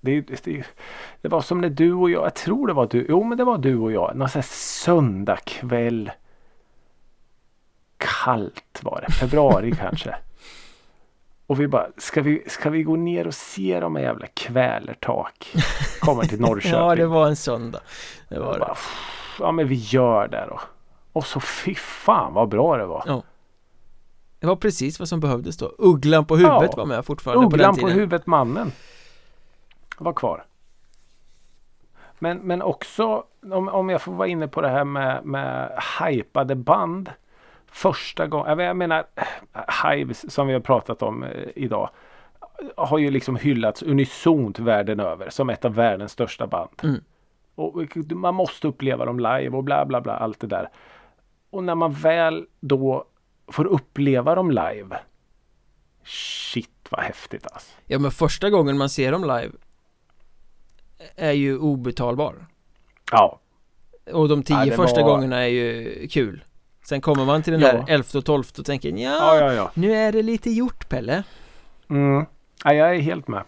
[0.00, 0.64] Det, det,
[1.20, 3.44] det var som när du och jag, jag tror det var du, jo men det
[3.44, 6.10] var du och jag, någon sån här söndagkväll.
[8.24, 10.14] Kallt var det, februari kanske.
[11.46, 15.52] Och vi bara, ska vi, ska vi gå ner och se de här jävla kvälertak?
[16.00, 16.78] Kommer till Norrköping.
[16.80, 17.80] Ja det var en söndag
[18.28, 20.60] Det var det bara, "Pff, ja men vi gör det då.
[21.12, 23.04] Och så fy fan vad bra det var.
[23.06, 23.22] Ja.
[24.38, 26.76] Det var precis vad som behövdes då Ugglan på huvudet Ja.
[26.76, 28.72] var med fortfarande på den Ugglan på, tiden huvudet mannen
[29.98, 30.44] var kvar.
[32.18, 36.54] Men, men också om, om jag får vara inne på det här med, med hypade
[36.54, 37.10] band.
[37.72, 39.04] Första gången, jag menar
[39.84, 41.90] Hives som vi har pratat om eh, idag.
[42.76, 46.70] Har ju liksom hyllats unisont världen över som ett av världens största band.
[46.82, 47.00] Mm.
[47.54, 47.74] Och
[48.10, 50.68] man måste uppleva dem live och bla bla bla allt det där.
[51.50, 53.04] Och när man väl då
[53.48, 54.98] får uppleva dem live.
[56.04, 57.72] Shit vad häftigt alltså.
[57.86, 59.52] Ja men första gången man ser dem live
[61.16, 62.46] Är ju obetalbar
[63.10, 63.40] Ja,
[64.12, 66.44] Och de tio Ja, första var- gångerna är ju kul
[66.82, 67.72] Sen kommer man till den Ja.
[67.72, 69.70] där elfte och tolfte och tänker ja, ja, ja.
[69.74, 71.22] nu är det lite gjort Pelle
[71.90, 72.26] Mm.
[72.64, 73.42] ja jag är helt med.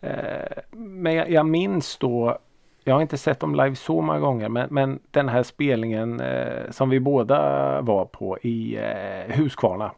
[0.00, 2.38] Eh, men jag, jag minns då.
[2.84, 4.48] Jag har inte sett dem live så många gånger.
[4.48, 9.92] Men, men den här spelningen eh, som vi båda var på i eh, Huskvarna.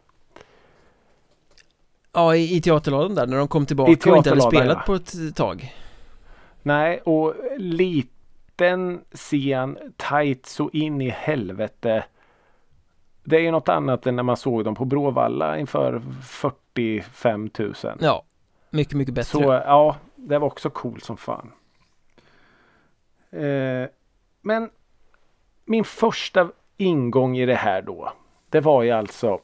[2.13, 4.83] Ja i, i teaterladen där när de kom tillbaka och inte hade teaterladan, spelat ja.
[4.87, 5.75] på ett tag
[6.63, 12.05] Nej, och liten scen, tight så in i helvete.
[13.25, 17.75] Det är ju något annat än när man såg dem på Bråvalla inför 45 000.
[18.01, 18.25] Ja
[18.75, 21.53] Mycket mycket bättre Så ja, det var också cool som fan.
[23.31, 23.89] Eh,
[24.41, 24.71] men
[25.65, 28.13] min första ingång i det här då.
[28.51, 29.41] Det var ju alltså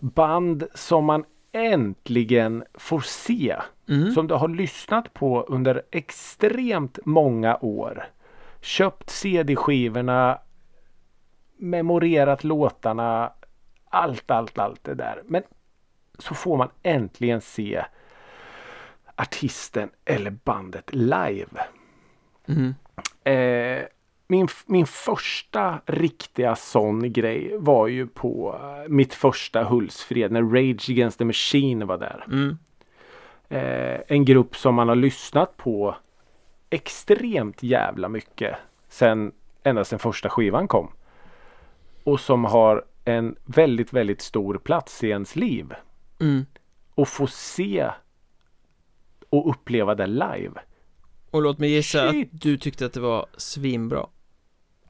[0.00, 3.56] band som man äntligen får se.
[3.88, 4.10] mm.
[4.10, 8.06] Som du har lyssnat på under extremt många år.
[8.60, 10.38] Köpt CD-skivorna.
[11.60, 13.32] Memorerat låtarna.
[13.84, 15.22] Allt, allt, allt det där.
[15.26, 15.42] Men
[16.18, 17.84] så får man äntligen se
[19.16, 21.46] artisten eller bandet live.
[22.46, 22.74] Mm.
[23.24, 23.84] Eh,
[24.26, 30.90] min, min första riktiga sån grej var ju på eh, mitt första Hultsfred när Rage
[30.90, 32.24] Against the Machine var där.
[32.26, 32.58] Mm.
[33.48, 35.96] Eh, en grupp som man har lyssnat på
[36.70, 38.56] extremt jävla mycket
[38.88, 39.32] sen
[39.62, 40.92] ända sen första skivan kom.
[42.04, 45.74] Och som har en väldigt, väldigt stor plats i ens liv.
[46.20, 46.46] Mm.
[46.94, 47.90] Och få se
[49.30, 50.52] och uppleva det live.
[51.30, 52.34] Och låt mig gissa Shit.
[52.34, 54.06] att du tyckte att det var svinbra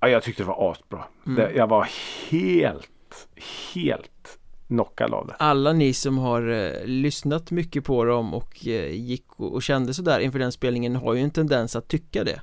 [0.00, 1.04] Ja, jag tyckte det var asbra.
[1.26, 1.36] Mm.
[1.36, 1.88] Det, jag var
[2.30, 3.28] helt,
[3.74, 5.34] helt knockad av det.
[5.38, 9.94] Alla ni som har eh, lyssnat mycket på dem och eh, gick och, och kände
[9.94, 12.40] sådär inför den spelningen har ju en tendens att tycka det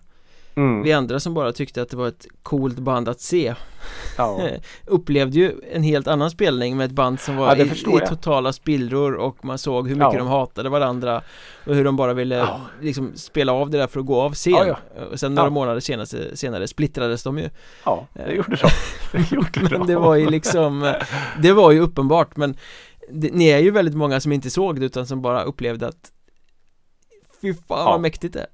[0.58, 0.84] Mm.
[0.84, 3.56] Vi andra som bara tyckte att det var ett coolt band att se
[4.18, 4.50] Ja.
[4.86, 8.54] Upplevde ju en helt annan spelning med ett band som var Ja, i, i totala
[8.54, 10.20] spillror och man såg hur mycket Ja.
[10.20, 11.22] de hatade varandra
[11.66, 12.48] Och hur de bara ville
[12.82, 14.76] liksom spela av det där för att gå av scen
[15.12, 17.50] Och sen några månader senare, senare splittrades de ju
[17.86, 18.70] ja, det gjorde de.
[19.18, 19.78] Det gjorde de.
[19.78, 20.94] Men det var ju liksom
[21.42, 22.58] Det var ju uppenbart men
[23.10, 26.12] det, Ni är ju väldigt många som inte såg det utan som bara upplevde att
[27.42, 28.48] Fy fan vad mäktigt det är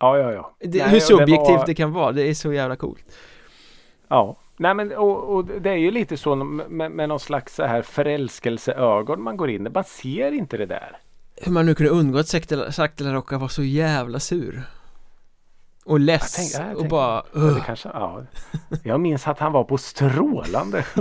[0.00, 0.52] Ja, ja, ja.
[0.60, 3.04] det, Nej, Hur subjektivt var- det kan vara, det är så jävla coolt
[4.08, 7.64] Ja, nej men och, och det är ju lite så med, med någon slags så
[7.64, 9.70] här förälskelseögon man går in i.
[9.70, 10.96] Man ser inte det där.
[11.42, 12.34] Hur man nu kunde undgå att
[13.00, 14.62] Rocka var så jävla sur
[15.84, 18.22] Och less Jag tänk- ja, jag och tänker- bara Ja, det kanske, ja.
[18.84, 20.84] Jag minns att han var på strålande.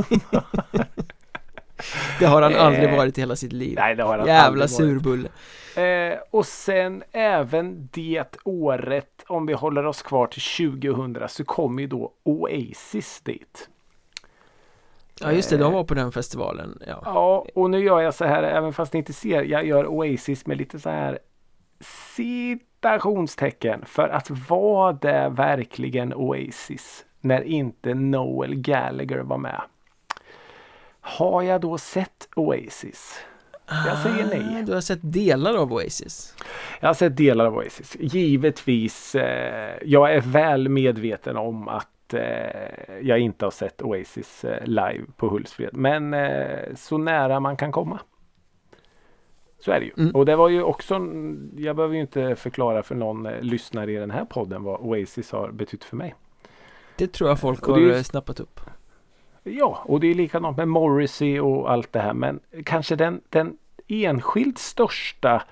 [2.20, 4.46] Det har han aldrig Eh, varit i hela sitt liv Nej, det har han Jävla
[4.48, 5.32] aldrig varit.
[5.78, 11.80] Eh, och sen även det året, om vi håller oss kvar till 2000, så kom
[11.80, 13.70] ju då Oasis dit.
[15.20, 17.02] Ja just det, de var på den festivalen ja.
[17.06, 20.46] Ja, och nu gör jag så här, även fast ni inte ser, jag gör Oasis
[20.46, 21.20] med lite så här
[21.80, 23.86] citationstecken.
[23.86, 29.62] För att var det verkligen Oasis när inte Noel Gallagher var med?
[31.02, 33.26] Har jag då sett Oasis?
[33.70, 34.64] Jag säger Ah, nej.
[34.64, 36.36] Du har sett delar av Oasis
[36.80, 37.98] Jag har sett delar av Oasis.
[38.00, 44.66] Givetvis, eh, jag är väl medveten om att eh, jag inte har sett Oasis eh,
[44.66, 45.70] live på Hultsfred.
[45.74, 48.00] Men eh, så nära man kan komma.
[49.60, 49.92] Så är det ju.
[49.98, 50.16] Mm.
[50.16, 50.94] Och det var ju också,
[51.58, 55.32] jag behöver ju inte förklara för någon eh, lyssnare i den här podden vad Oasis
[55.32, 56.16] har betytt för mig.
[56.96, 58.04] Det tror jag folk har ju...
[58.04, 58.60] snappat upp.
[59.50, 62.14] Ja, och det är likadant med Morrissey och allt det här.
[62.14, 65.44] Men kanske den, den enskilt största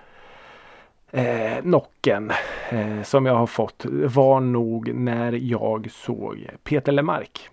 [1.11, 2.31] eh, knocken
[2.69, 7.49] eh, som jag har fått var nog när jag såg Peter Lemark.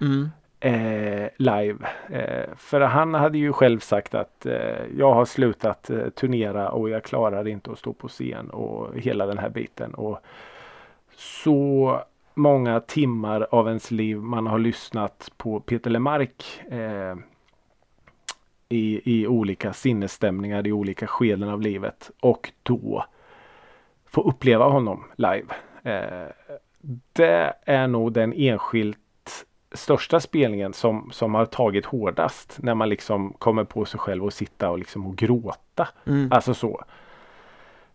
[0.00, 0.30] Mm.
[0.60, 1.88] Eh, live.
[2.08, 6.90] Eh, för han hade ju själv sagt att eh, jag har slutat eh, turnera och
[6.90, 9.94] jag klarar inte att stå på scen och hela den här biten.
[9.94, 10.18] Och
[11.16, 12.00] så
[12.38, 17.16] många timmar av ens liv man har lyssnat på Peter Lemark eh,
[18.68, 23.04] i, i olika sinnesstämningar i olika skeden av livet och då
[24.06, 25.46] få uppleva honom live.
[25.82, 26.28] Eh,
[27.12, 28.98] det är nog den enskilt
[29.72, 34.32] största spelningen som, som har tagit hårdast när man liksom kommer på sig själv och
[34.32, 35.88] sitta och liksom och gråta.
[36.06, 36.28] Mm.
[36.32, 36.84] Alltså så.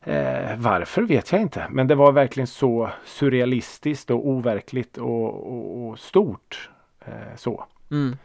[0.04, 1.68] Eh, varför vet jag inte.
[1.70, 6.70] Men det var verkligen så surrealistiskt och overkligt och, och, och stort.
[7.06, 7.66] Eh, så.
[7.92, 8.18] Mm.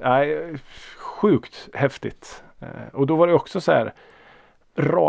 [0.00, 0.56] Eh,
[0.96, 2.44] sjukt häftigt.
[2.60, 3.92] Eh, och då var det också så här.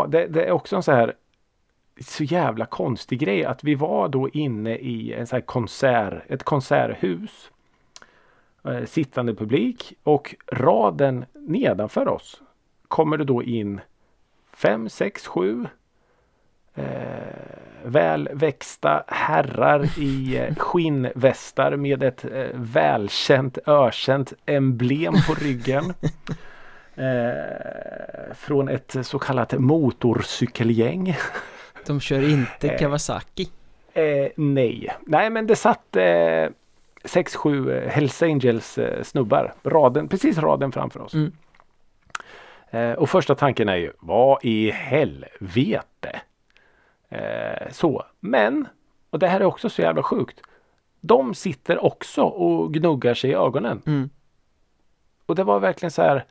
[0.08, 1.14] Det, det, är också en så här
[2.00, 6.42] så jävla konstig grej att vi var då inne i en så här konsert, ett
[6.42, 7.50] konserthus.
[8.64, 12.42] Eh, sittande publik och raden nedanför oss
[12.88, 13.80] kommer det då in
[14.52, 15.66] fem, sex, sju
[16.74, 16.84] eh,
[17.84, 25.94] välväxta herrar i eh, skinnvästar med ett eh, välkänt ökänt emblem på ryggen.
[26.94, 31.16] Eh, från ett så kallat motorcykelgäng.
[31.86, 33.48] De kör inte eh, Kawasaki?
[33.92, 36.46] Eh, nej, nej men det satt eh,
[37.04, 39.54] sex, sju Hells Angels snubbar.
[39.62, 41.14] Raden, precis raden framför oss.
[41.14, 41.32] Mm.
[42.72, 46.20] Eh, och första tanken är ju vad i helvete?
[47.08, 48.68] Eh, så, men
[49.10, 50.40] och det här är också så jävla sjukt.
[51.00, 53.82] De sitter också och gnuggar sig i ögonen.
[53.86, 54.10] Mm.
[55.26, 56.24] Och det var verkligen så här.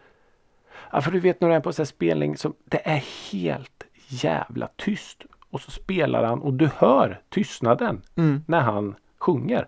[0.92, 4.70] Ja, för du vet när du är på en spelning som det är helt jävla
[4.76, 5.26] tyst.
[5.50, 8.44] Och så spelar han och du hör tystnaden mm.
[8.48, 9.68] när han sjunger.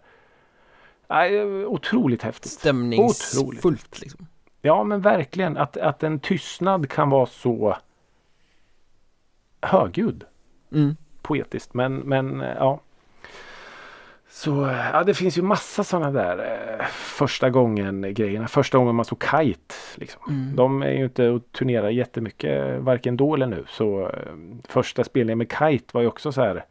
[1.07, 1.27] Ja,
[1.67, 2.51] otroligt häftigt.
[2.51, 4.01] Stämningsfullt.
[4.01, 4.27] Liksom.
[4.65, 7.77] Ja men verkligen att, att en tystnad kan vara så
[9.61, 10.23] högljudd.
[10.71, 10.95] Mm.
[11.21, 12.79] Poetiskt men, men ja.
[14.29, 14.49] Så
[14.93, 16.37] ja, det finns ju massa sådana där
[16.79, 18.47] eh, första gången grejerna.
[18.47, 19.75] Första gången man såg Kite.
[19.95, 20.21] Liksom.
[20.29, 20.55] Mm.
[20.55, 23.65] De är ju inte och turnerar jättemycket varken då eller nu.
[23.67, 24.33] Så eh,
[24.67, 26.65] första spelningen med Kite var ju också så här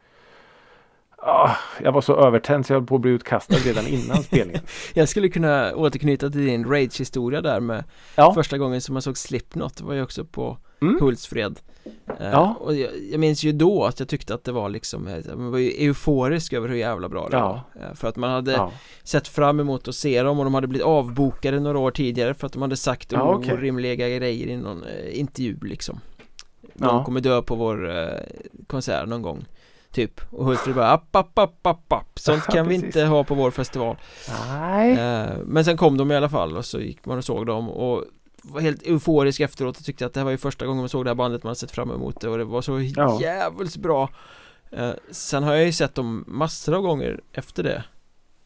[1.25, 1.51] Oh,
[1.83, 4.61] jag var så övertänd så jag höll på att bli utkastad redan innan spelningen.
[4.93, 7.83] jag skulle kunna återknyta till din Rage-historia där med
[8.15, 8.33] ja.
[8.33, 9.81] första gången som man såg Slipknot.
[9.81, 10.97] Var ju också på mm.
[11.01, 11.59] Hultsfred.
[11.85, 12.55] Uh, ja.
[12.59, 15.51] Och jag, jag, minns ju då att jag tyckte att det var liksom, eh, man
[15.51, 17.65] var ju euforisk över hur jävla bra det ja.
[17.75, 17.87] var.
[17.87, 18.71] Uh, för att man hade ja.
[19.03, 22.47] sett fram emot att se dem och de hade blivit avbokade några år tidigare för
[22.47, 23.53] att de hade sagt ja, okay.
[23.53, 25.99] orimliga grejer i någon uh, intervju liksom.
[26.73, 28.09] De kommer dö på vår
[28.67, 29.45] konsert någon gång.
[29.93, 30.21] Typ.
[30.31, 32.19] Och Hultsfred bara app, app, app, app, app.
[32.19, 33.97] Sånt kan vi inte ha på vår festival.
[34.47, 34.91] Nej.
[34.91, 37.69] Eh, Men sen kom de i alla fall och så gick man och såg dem.
[37.69, 38.03] Och
[38.43, 41.05] var helt euforisk efteråt och tyckte att det här var ju första gången man såg
[41.05, 43.21] det här bandet man sett fram emot det och det var så ja.
[43.21, 44.09] jävligt bra.
[44.71, 47.83] Eh, Sen har jag ju sett dem massor av gånger efter det.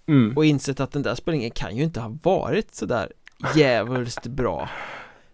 [0.07, 0.37] Mm.
[0.37, 3.11] Och insett att den där spelningen kan ju inte ha varit sådär
[3.55, 4.69] jävligt bra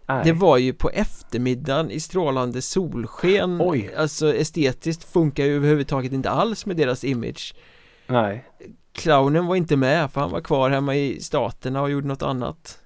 [0.06, 0.24] Nej.
[0.24, 3.94] Det var ju på eftermiddagen i strålande solsken Oj.
[3.96, 7.54] Alltså estetiskt funkar ju överhuvudtaget inte alls med deras image
[8.06, 8.44] Nej
[8.92, 12.78] Clownen var inte med för han var kvar hemma i staterna och gjorde något annat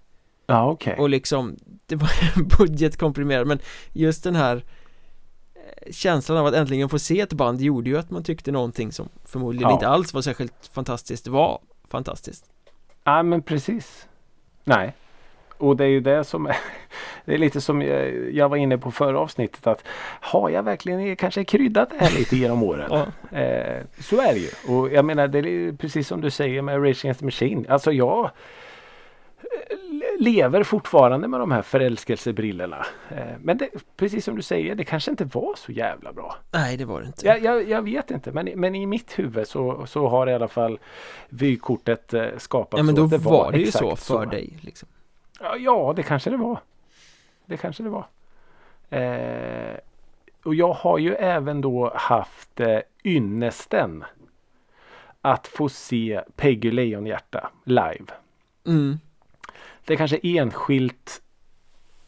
[0.46, 1.02] Ja okej okay.
[1.02, 1.56] Och liksom
[1.86, 2.10] Det var
[2.58, 3.58] budgetkomprimerad men
[3.92, 8.10] just den här eh, Känslan av att äntligen få se ett band gjorde ju att
[8.10, 9.74] man tyckte någonting som förmodligen ja.
[9.74, 12.44] inte alls var särskilt fantastiskt var fantastiskt
[13.04, 14.08] Ja men precis
[14.64, 14.94] Nej
[15.58, 16.56] och det är ju det som är,
[17.24, 17.82] det är lite som
[18.32, 19.84] jag var inne på förra avsnittet att
[20.20, 22.88] har jag verkligen kanske kryddat det här lite genom åren?
[23.30, 23.38] ja.
[23.38, 24.74] eh, så är det ju.
[24.74, 27.66] Och jag menar det är precis som du säger med Rage Against the Machine.
[27.68, 28.30] Alltså jag eh,
[30.18, 32.86] lever fortfarande med de här förälskelsebrillorna.
[33.10, 36.36] Eh, men det, precis som du säger, det kanske inte var så jävla bra.
[36.50, 37.26] Nej, det var det inte.
[37.26, 40.48] Jag, jag, jag vet inte, men, men i mitt huvud så, så har i alla
[40.48, 40.78] fall
[41.28, 42.78] vykortet eh, skapats.
[42.78, 44.24] Ja, men då det var, var det ju så för så.
[44.24, 44.58] dig.
[44.60, 44.88] Liksom.
[45.38, 46.60] Ja, det kanske det var.
[47.46, 48.06] Det kanske det var.
[48.90, 49.76] Eh,
[50.42, 54.04] och jag har ju även då haft eh, ynnesten
[55.20, 58.06] att få se Peggy Lejonhjärta live.
[58.66, 58.98] Mm.
[59.84, 61.22] Det är kanske enskilt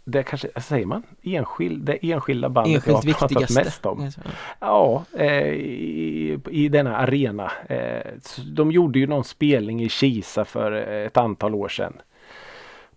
[0.04, 3.64] det kanske, säger man, enskild, det enskilda bandet Enskilt jag har pratat viktigaste.
[3.64, 4.10] mest om.
[4.60, 7.52] Ja, eh, i, i denna arena.
[7.68, 8.12] Eh,
[8.46, 12.00] de gjorde ju någon spelning i Kisa för eh, ett antal år sedan.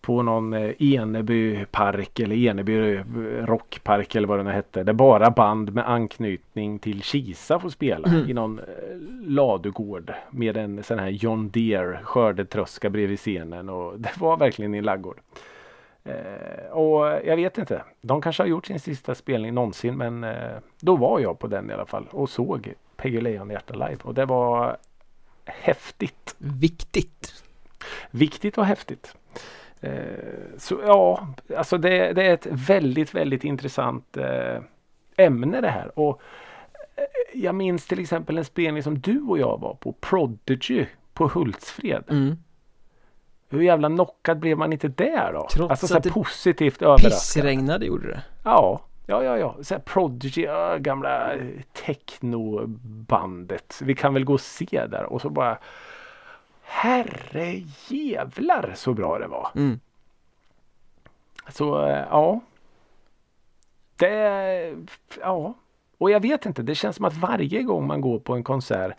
[0.05, 3.01] På någon eh, Eneby park eller Eneby eh,
[3.45, 4.83] rockpark eller vad den hette.
[4.83, 8.29] Där bara band med anknytning till Kisa får spela Mm.
[8.29, 8.65] i någon eh,
[9.27, 14.77] ladugård med en sån här John Deere skördetröska bredvid scenen och det var verkligen i
[14.77, 15.19] en laggård.
[16.03, 17.83] Eh, och jag vet inte.
[18.01, 21.69] De kanske har gjort sin sista spelning någonsin men eh, då var jag på den
[21.69, 24.77] i alla fall och såg Peggy Lejonhjärta live och det var
[25.45, 26.35] häftigt.
[26.37, 27.43] Viktigt.
[28.11, 29.15] Viktigt och häftigt.
[29.83, 31.27] Eh, så ja,
[31.57, 34.61] alltså det, det är ett väldigt, väldigt intressant eh,
[35.17, 35.99] ämne det här.
[35.99, 36.21] Och
[36.95, 37.03] eh,
[37.33, 42.03] jag minns till exempel en spelning som du och jag var på, Prodigy på Hultsfred.
[42.09, 42.37] Mm.
[43.49, 45.47] Hur jävla knockad blev man inte där då?
[45.53, 46.79] Trots alltså så att det positivt.
[46.97, 48.23] Pissregnade gjorde det.
[48.43, 49.55] Ja, ja, ja, ja.
[49.61, 51.31] Så här Prodigy, ja, gamla
[51.85, 53.79] technobandet.
[53.83, 55.57] Vi kan väl gå och se där och så bara
[56.73, 59.49] Herre jävlar så bra det var.
[59.55, 59.79] Mm.
[61.49, 62.39] Så eh, ja.
[63.95, 64.75] Det,
[65.21, 65.53] ja.
[65.97, 68.97] Och jag vet inte, det känns som att varje gång man går på en konsert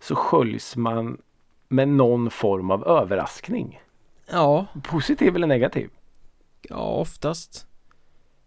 [0.00, 1.18] så sköljs man
[1.68, 3.80] med någon form av överraskning.
[4.30, 5.90] Ja, Positiv eller negativ.
[6.62, 7.66] ja oftast.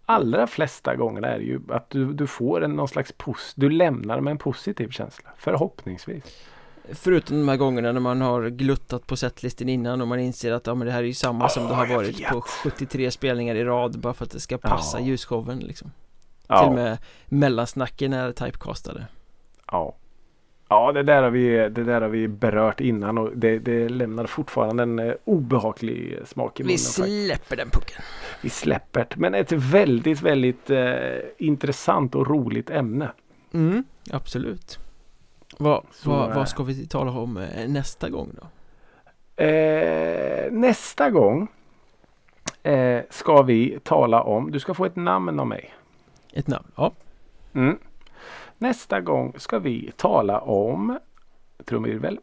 [0.06, 3.70] Allra flesta gångerna är det ju att du, du får en någon slags pos, du
[3.70, 5.30] lämnar med en positiv känsla.
[5.38, 6.48] Förhoppningsvis.
[6.92, 10.68] Förutom de här gångerna när man har gluttat på setlisten innan och man inser att
[10.68, 13.56] ja, men det här är ju samma som Ja, det har varit på 73 spelningar
[13.56, 15.06] i rad bara för att det ska passa Ja.
[15.06, 15.92] ljusshowen liksom.
[16.48, 19.06] Ja, Till och med mellansnacken är typecastade.
[19.72, 19.96] ja.
[20.70, 24.26] Ja, det där har vi, det där har vi berört innan och det, det lämnar
[24.26, 26.72] fortfarande en eh, obehaglig smak i munnen.
[26.74, 28.02] Vi släpper den pucken.
[28.42, 29.16] Vi släpper det.
[29.18, 30.86] Men ett väldigt, väldigt eh,
[31.38, 33.12] intressant och roligt ämne.
[33.54, 34.80] Mm, absolut.
[35.58, 38.48] Vad, vad, vad ska vi tala om eh, nästa gång då?
[39.44, 41.48] Eh, nästa gång
[42.64, 45.74] eh, ska vi tala om, du ska få ett namn av mig.
[46.34, 46.72] Ett namn?
[46.76, 46.92] Ja.
[47.54, 47.78] Mm.
[48.58, 51.00] Nästa gång ska vi tala om
[51.66, 52.20] trumvirvel,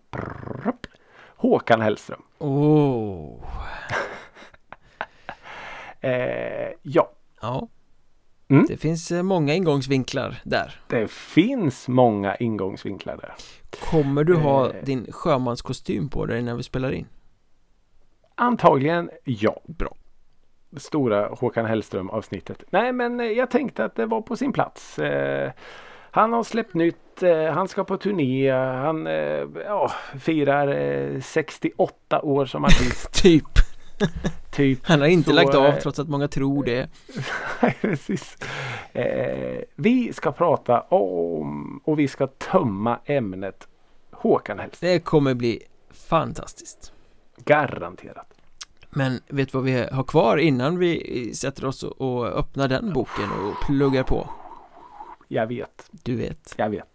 [1.37, 2.23] Håkan Hellström.
[2.39, 3.45] Åh.
[6.05, 7.11] Eh, ja,
[7.43, 7.69] Ja.
[8.53, 8.67] Mm.
[8.69, 10.81] Det finns eh, många ingångsvinklar där.
[10.87, 13.33] det finns många ingångsvinklar där.
[13.91, 14.85] Kommer du ha Eh.
[14.85, 17.07] din sjömanskostym på dig när vi spelar in?
[18.35, 19.61] Antagligen ja.
[19.65, 19.95] Bra.
[20.77, 22.63] Stora Håkan Hellström avsnittet.
[22.71, 24.99] Nej men eh, jag tänkte att det var på sin plats.
[24.99, 25.53] Eh,
[26.11, 29.07] han har släppt nytt, eh, han ska på turné, han
[29.65, 33.23] ja, firar eh, 68 år som artist.
[33.23, 33.45] Typ.
[34.51, 34.87] typ.
[34.87, 36.89] Han har inte Så, lagt av eh, trots att många tror det.
[37.81, 38.37] Precis.
[38.93, 43.69] Eh, vi ska prata om och vi ska tömma ämnet
[44.11, 44.91] Håkan Hellström.
[44.93, 46.93] Det kommer bli fantastiskt.
[47.37, 48.27] Garanterat.
[48.91, 52.93] Men vet du vad vi har kvar innan vi sätter oss och- och öppnar den
[52.93, 54.31] boken och pluggar på?
[55.29, 55.91] Jag vet.
[55.91, 56.55] Du vet.
[56.57, 56.87] Jag vet.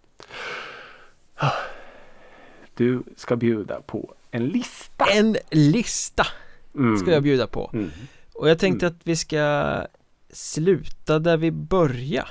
[2.73, 5.05] Du ska bjuda på en lista.
[5.05, 6.27] En lista
[6.77, 6.97] Mm.
[6.97, 7.69] ska jag bjuda på.
[7.73, 7.89] Mm.
[8.33, 9.75] Och jag tänkte att vi ska
[10.29, 12.29] sluta där vi började.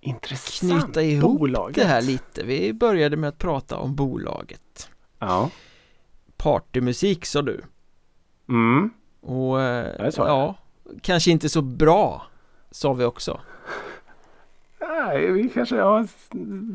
[0.00, 0.82] Intressant.
[0.84, 1.74] Knyta ihop Bolaget.
[1.74, 2.44] det här lite.
[2.44, 4.90] Vi började med att prata om bolaget.
[5.18, 5.50] Ja.
[6.36, 7.60] Partymusik sa du.
[8.48, 8.90] Mm.
[9.20, 10.54] Och eh, Ja, ja,
[11.02, 12.26] kanske inte så bra
[12.70, 13.40] sa vi också.
[14.80, 16.08] Nej, vi kanske har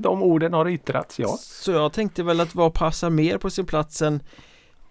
[0.01, 1.37] de orden har yttrats, ja.
[1.39, 4.19] Så jag tänkte väl att vad passar mer på sin plats än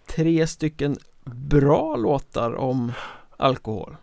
[0.07, 0.97] tre stycken
[1.33, 2.91] bra låtar om
[3.37, 3.95] alkohol.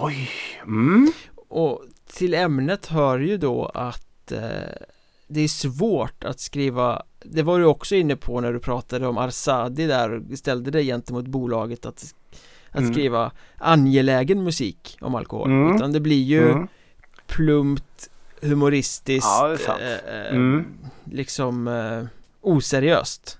[0.00, 0.30] Oj.
[0.62, 1.12] Mm.
[1.48, 4.40] Och till ämnet hör ju då att eh,
[5.28, 9.18] det är svårt att skriva Det var du också inne på när du pratade om
[9.18, 12.14] Arsadi där och ställde dig gentemot bolaget att,
[12.70, 12.92] att Mm.
[12.94, 15.76] skriva angelägen musik om alkohol Mm.
[15.76, 16.68] utan det blir ju Mm.
[17.26, 18.10] plumpt
[18.42, 20.64] humoristiskt Ja, eh, eh, Mm.
[21.04, 22.04] liksom eh,
[22.40, 23.38] oseriöst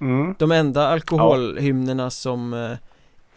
[0.00, 0.34] Mm.
[0.38, 2.72] De enda alkoholhymnerna som eh,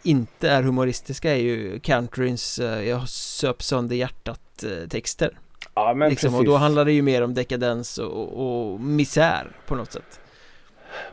[0.02, 5.38] inte är humoristiska är ju countryns eh, Jag söp sönder hjärtat eh, texter
[5.74, 6.38] Ja, men liksom, precis.
[6.38, 10.20] Och då handlar det ju mer om dekadens och, och misär på något sätt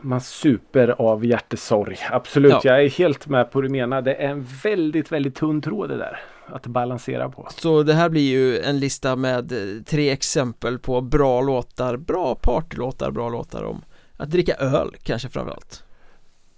[0.00, 1.96] Man super av hjärtesorg.
[2.10, 2.60] Absolut, Ja.
[2.64, 4.02] jag är helt med på det du menar.
[4.02, 6.20] Det är en väldigt, väldigt tunn tråd det där.
[6.46, 7.48] Att balansera på.
[7.50, 12.34] Så det här blir ju en lista med eh, tre exempel på bra låtar, bra
[12.34, 13.82] partylåtar, bra låtar om
[14.20, 15.84] att dricka öl kanske framförallt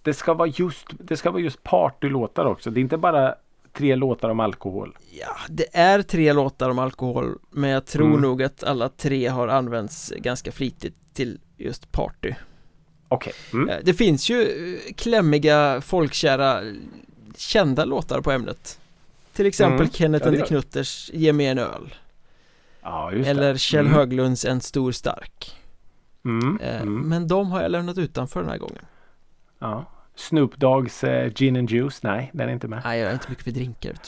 [0.03, 2.71] Det ska vara just, det ska vara just partylåtar också.
[2.71, 3.35] Det är inte bara
[3.73, 4.97] tre låtar om alkohol?
[5.21, 8.21] Ja, det är tre låtar om alkohol Men jag tror Mm.
[8.21, 12.35] nog att alla tre har använts ganska flitigt till just party
[13.09, 13.33] Okej.
[13.53, 13.69] Mm.
[13.69, 16.61] Eh, Det finns ju eh, klämmiga, folkkära,
[17.37, 18.79] kända låtar på ämnet
[19.33, 19.91] Till exempel Mm.
[19.93, 21.95] Kenneth Ja, Knutters Ge mig en öl
[22.83, 23.57] Ja, Eller.
[23.57, 23.95] Kjell Mm.
[23.99, 25.57] Höglunds En stor stark
[26.25, 26.59] Mm.
[26.61, 26.95] Eh, Mm.
[27.09, 28.85] Men de har jag lämnat utanför den här gången
[29.59, 29.85] Ja.
[30.15, 32.03] Snoop Dogs eh, Gin and Juice?
[32.03, 32.81] Nej, den är inte med.
[32.85, 33.93] Nej, jag är inte mycket för drinkar.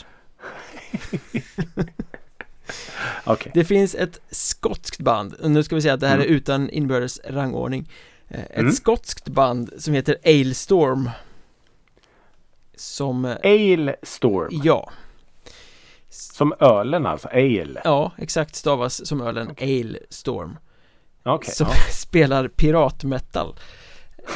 [3.24, 3.52] Okej.
[3.54, 6.26] Det finns ett skotskt band, nu ska vi säga att det här Mm.
[6.28, 7.88] är utan inbördes rangordning
[8.28, 8.72] Eh, Ett Mm.
[8.72, 11.10] skotskt band som heter Ailstorm
[12.76, 14.48] Som, eh, Ale Storm.
[14.64, 14.90] ja,
[16.08, 17.28] Som ölen alltså.
[17.28, 17.80] Ale.
[17.84, 20.56] ja exakt stavas som ölen Ailstorm
[21.24, 21.54] Okej.
[21.54, 21.74] Som ja.
[21.92, 23.54] spelar piratmetal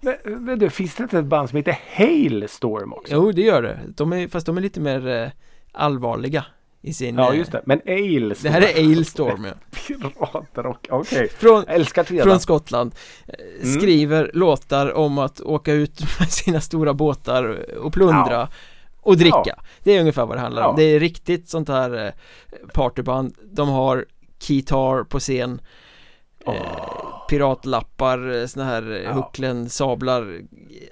[0.01, 3.15] Men, men du, finns det inte ett band som heter Hailstorm också?
[3.15, 5.29] Jo det gör det, de är, fast de är lite mer eh,
[5.73, 6.45] allvarliga
[6.83, 7.63] i sin Ja, eh, just det.
[7.67, 9.53] Men Ale Det här är Ailstorm ja.
[9.87, 10.87] Piratrock.
[10.91, 11.29] Okej.
[11.29, 12.27] Från, Jag älskar det redan.
[12.29, 12.95] från Skottland
[13.29, 13.75] eh, Mm.
[13.81, 17.45] Skriver låtar om att åka ut med sina stora båtar
[17.79, 18.49] och plundra
[19.01, 19.57] och dricka Ja.
[19.83, 20.77] Det är ungefär vad det handlar om Ja.
[20.77, 22.13] Det är riktigt sånt här
[22.73, 24.07] partyband De har
[24.39, 25.61] keytar på scen
[26.47, 26.53] eh,
[27.29, 28.99] Piratlappar, eh, såna här Ja.
[28.99, 29.13] ja.
[29.13, 30.41] hucklen, sablar,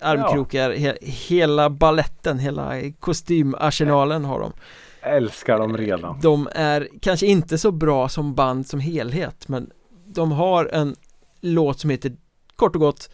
[0.01, 4.53] armkrokar he, Hela balletten, hela kostymarsenalen har de
[5.01, 6.21] älskar dem redan.
[6.21, 9.71] De är kanske inte så bra som band som helhet men
[10.07, 10.97] de har en
[11.41, 12.17] låt som heter
[12.57, 13.11] kort och gott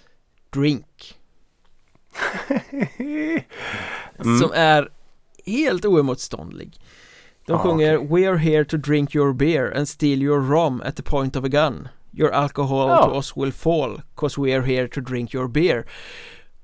[0.50, 1.14] Drink
[4.24, 4.38] Mm.
[4.38, 4.88] som är
[5.46, 6.80] helt oemotståndlig
[7.50, 8.08] De Ah, sjunger okej.
[8.22, 11.44] We are here to drink your beer and steal your rum at the point of
[11.44, 13.04] a gun Your alcohol Ja.
[13.06, 15.86] to us will fall cause we are here to drink your beer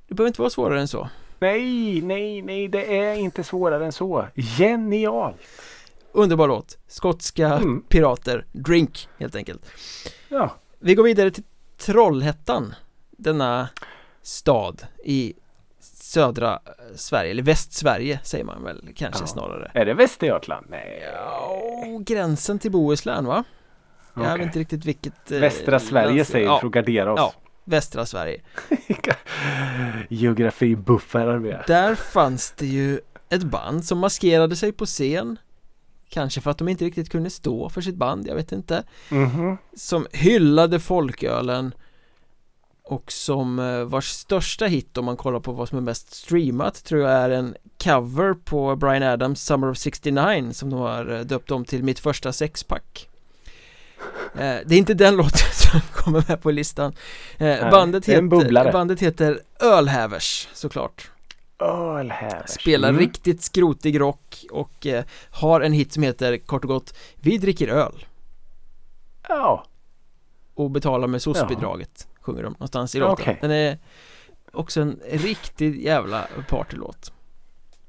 [0.09, 1.09] Det behöver inte vara svårare än så
[1.39, 2.69] Nej, nej, nej.
[2.69, 4.27] Det är inte svårare än så.
[4.35, 5.35] Genial.
[6.13, 7.83] Underbar låt Skotska Mm.
[7.89, 9.67] pirater Drink helt enkelt
[10.29, 10.55] Ja.
[10.81, 11.45] Vi går vidare till
[11.77, 12.75] Trollhättan
[13.11, 13.69] Denna
[14.23, 15.35] stad i
[16.21, 19.27] södra eh, Sverige, eller Västsverige säger man väl kanske Ja.
[19.27, 20.67] snarare Är det Västergötland?
[20.71, 21.03] Nej.
[21.15, 23.45] Ja, gränsen till Bohuslän va?
[24.15, 24.37] Jag Okej.
[24.39, 27.19] vet inte riktigt vilket eh, Västra Sverige lands- säger ja, för att gardera oss.
[27.21, 27.33] Ja.
[27.65, 28.41] Västra Sverige
[30.09, 31.65] Geografibuffar vi är.
[31.67, 35.39] Där fanns det ju ett band som maskerade sig på scen
[36.09, 39.57] Kanske för att de inte riktigt kunde stå för sitt band, jag vet inte Mhm.
[39.77, 41.75] Som hyllade folkölen
[42.89, 46.85] Och som eh, vars största hit om man kollar på vad som är mest streamat
[46.85, 51.21] tror jag är en cover på Brian Adams Summer of 69 som de har eh,
[51.21, 53.09] döpt om till Mitt första sexpack
[54.35, 56.93] Eh, Det är inte den låten som kommer med på listan
[57.71, 61.11] Bandet, heter, bandet heter Ölhävers såklart
[61.59, 62.51] Ölhävers.
[62.51, 63.01] Spelar Mm.
[63.01, 64.87] riktigt skrotig rock och
[65.31, 68.05] har en hit som heter kort och gott Vi dricker öl
[69.29, 69.65] Ja.
[70.55, 73.39] och betalar med SOS-bidraget Sjunger de någonstans i låten Okej.
[73.41, 73.79] Den är
[74.53, 77.13] också en riktigt jävla partylåt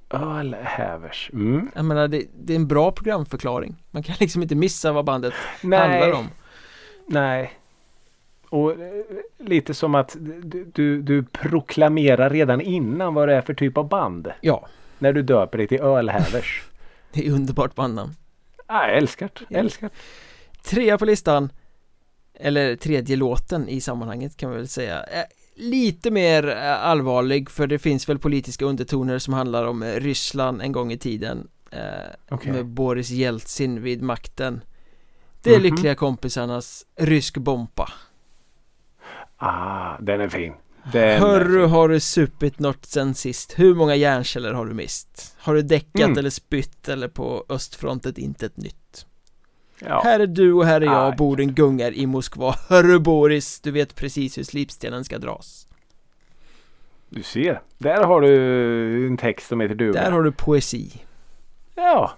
[0.10, 1.30] Ölhävers.
[1.34, 1.72] Mm.
[1.76, 5.34] Jag menar det, det är en bra programförklaring Man kan liksom inte missa vad bandet
[5.62, 5.80] Nej.
[5.80, 6.28] handlar om
[7.06, 7.54] Nej.
[8.50, 9.04] Och eh,
[9.38, 10.16] lite som att
[10.74, 14.32] du, du, proklamerar redan innan vad det är för typ av band.
[14.42, 14.68] Ja,
[15.00, 16.64] När du döper dig till Ölhävers.
[17.12, 18.14] det är underbart bandnamn
[18.68, 19.56] ah, jag älskar det.
[19.56, 19.90] Älskar.
[20.64, 21.50] Trea på listan
[22.40, 25.26] Eller tredje låten i sammanhanget kan vi väl säga är
[25.60, 30.62] Lite mer eh, allvarlig för det finns väl politiska undertoner som handlar om eh, Ryssland
[30.62, 31.80] en gång i tiden eh,
[32.30, 32.52] Okej.
[32.52, 34.62] Med Boris Jeltsin vid makten
[35.42, 35.64] Det är Mhm.
[35.64, 37.90] lyckliga kompisarnas rysk bomba
[39.38, 40.54] Ah, den är fin.
[40.94, 41.70] Den Hörru fin.
[41.70, 45.36] har du supit något sen sist Hur många hjärnceller har du mist?
[45.40, 46.18] Har du däckat Mm.
[46.18, 49.06] eller spytt eller på östfrontet inte ett nytt?
[49.80, 50.02] Ja.
[50.04, 51.16] Här är du och här är jag, Aj.
[51.18, 55.68] borden gungar i Moskva Hörru Boris, du vet precis hur slipstenen ska dras
[57.10, 57.62] Du ser.
[57.78, 60.02] Där har du en text som heter duga.
[60.02, 61.02] Där har du poesi
[61.76, 62.12] Ja.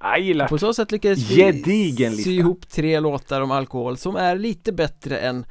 [0.00, 4.36] Jag gillar På så sätt lyckades vi sy ihop tre låtar om alkohol som är
[4.36, 5.46] lite bättre än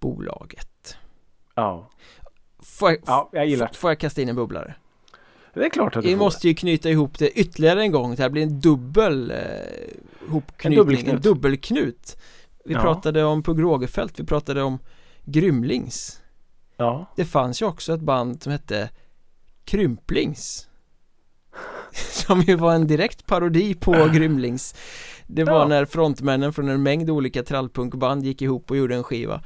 [0.00, 0.96] bolaget
[1.54, 1.90] Ja.
[2.58, 4.74] Får jag, ja, jag gillar får jag kasta in en bubblare?
[5.54, 5.64] Det.
[5.66, 8.22] är klart att du Vi får måste ju knyta ihop det ytterligare en gång, det
[8.22, 9.36] här blir en dubbel eh,
[10.28, 11.22] hopknytning, en, dubbelknut.
[11.22, 12.16] dubbelknut
[12.64, 12.80] Vi Ja.
[12.80, 14.78] pratade om Pugh Rogefeldt, vi pratade om
[15.24, 16.20] Grymlings
[16.76, 16.84] det.
[16.84, 17.12] Ja.
[17.16, 18.90] Det fanns ju också ett band som hette
[19.64, 20.68] Krymplings
[21.92, 24.74] Som ju var en direkt parodi på Grymlings
[25.26, 25.66] Det var Ja.
[25.68, 29.42] när frontmännen från en mängd olika trallpunkband gick ihop och gjorde en skiva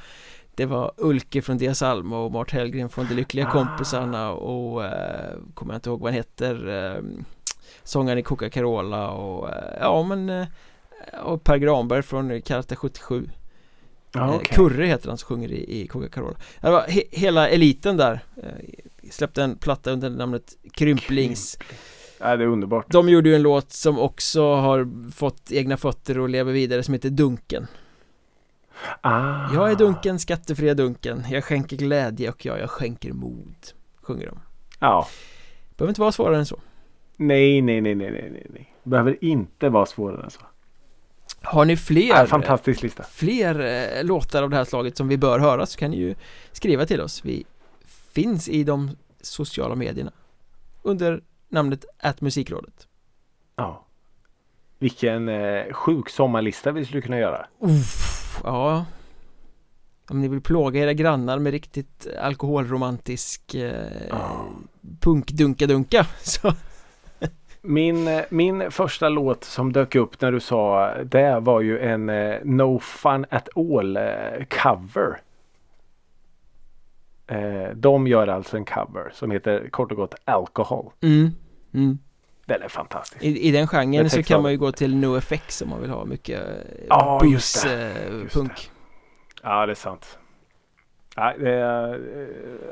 [0.59, 3.51] Det var Ulke från Dias Alma och Mart Hellgren från De Lyckliga ah.
[3.51, 7.03] Kompisarna och eh, kommer jag inte ihåg vad han heter eh,
[7.83, 10.47] Sångaren i Coca-Carola och eh, ja men eh,
[11.25, 13.31] och Per Granberg från Karate 77
[14.15, 14.57] ah, okay.
[14.57, 19.11] Kurre heter han som sjunger i, i Coca-Carola Det var he, hela eliten där eh,
[19.11, 21.59] Släppte en platta under namnet Krymplings.
[22.21, 22.87] Ja, det är underbart.
[22.89, 26.95] De gjorde ju en låt som också har fått egna fötter och lever vidare som
[26.95, 27.67] heter Dunken
[29.01, 29.55] ah.
[29.55, 33.55] Jag är Dunken, skattefria Dunken Jag skänker glädje och jag, jag skänker mod
[34.03, 34.41] Sjunger de
[34.79, 35.09] Ja
[35.77, 36.61] Behöver inte vara svårare än så
[37.17, 40.41] Nej, nej, nej, nej, nej, nej Behöver inte vara svårare än så
[41.43, 43.03] har ni fler, fantastisk lista.
[43.03, 46.15] fler eh, låtar av det här slaget som vi bör höra så kan ni ju
[46.53, 47.25] skriva till oss.
[47.25, 47.45] Vi
[48.13, 48.91] finns i de
[49.21, 50.13] sociala medierna
[50.83, 51.85] under namnet
[52.21, 52.89] musikrådet.
[53.57, 53.85] Ja.
[54.79, 57.47] Vilken eh, sjuk sommarlista vi skulle kunna göra.
[57.61, 58.08] Uff,
[58.45, 58.87] ja.
[60.11, 64.47] Om ni vill plåga era grannar med riktigt alkoholromantisk eh, ja.
[65.01, 66.53] punkdunka-dunka så
[67.63, 72.09] min, eh, min första låt som dök upp när du sa det var ju en
[72.09, 75.21] eh, No Fun At All eh, cover.
[77.27, 80.91] Eh, de gör alltså en cover som heter kort och gott Alcohol.
[81.01, 81.31] Mm.
[81.75, 81.99] Mm.
[82.49, 83.23] Den är fantastisk.
[83.23, 86.05] I, i den genren så kan man ju gå till NoFX om man vill ha
[86.05, 86.43] mycket
[86.89, 87.67] ja, bus,
[88.33, 88.71] punk.
[89.43, 90.19] Ja, det är sant.
[91.17, 92.01] Ja, det är,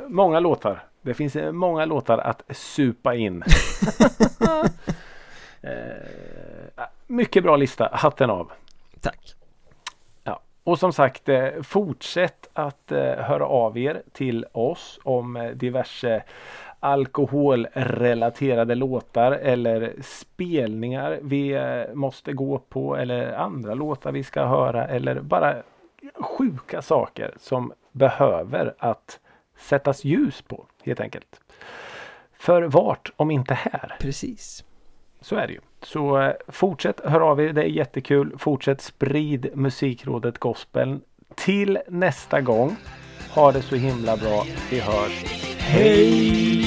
[0.09, 3.43] många låtar det finns eh, många låtar att supa in.
[5.63, 8.53] eh, mycket bra lista, hatten av.
[9.01, 9.37] Tack.
[10.67, 16.23] Och som sagt, eh, fortsätt att eh, höra av er till oss om eh, diverse
[16.81, 24.87] alkoholrelaterade låtar eller spelningar vi eh, måste gå på eller andra låtar vi ska höra
[24.87, 25.55] eller bara
[26.15, 29.21] sjuka saker som behöver att
[29.57, 31.41] sättas ljus på helt enkelt.
[32.39, 33.97] För vart om inte här?
[34.01, 34.65] Precis.
[35.21, 35.61] Så är det ju.
[35.83, 37.53] Så eh, fortsätt höra av er.
[37.53, 38.39] Det är jättekul.
[38.39, 41.01] Fortsätt sprid Musikrådet Gospel.
[41.35, 42.77] Till nästa gång.
[43.35, 44.45] Ha det så himla bra.
[44.71, 45.25] Vi hörs.
[45.59, 46.66] Hej!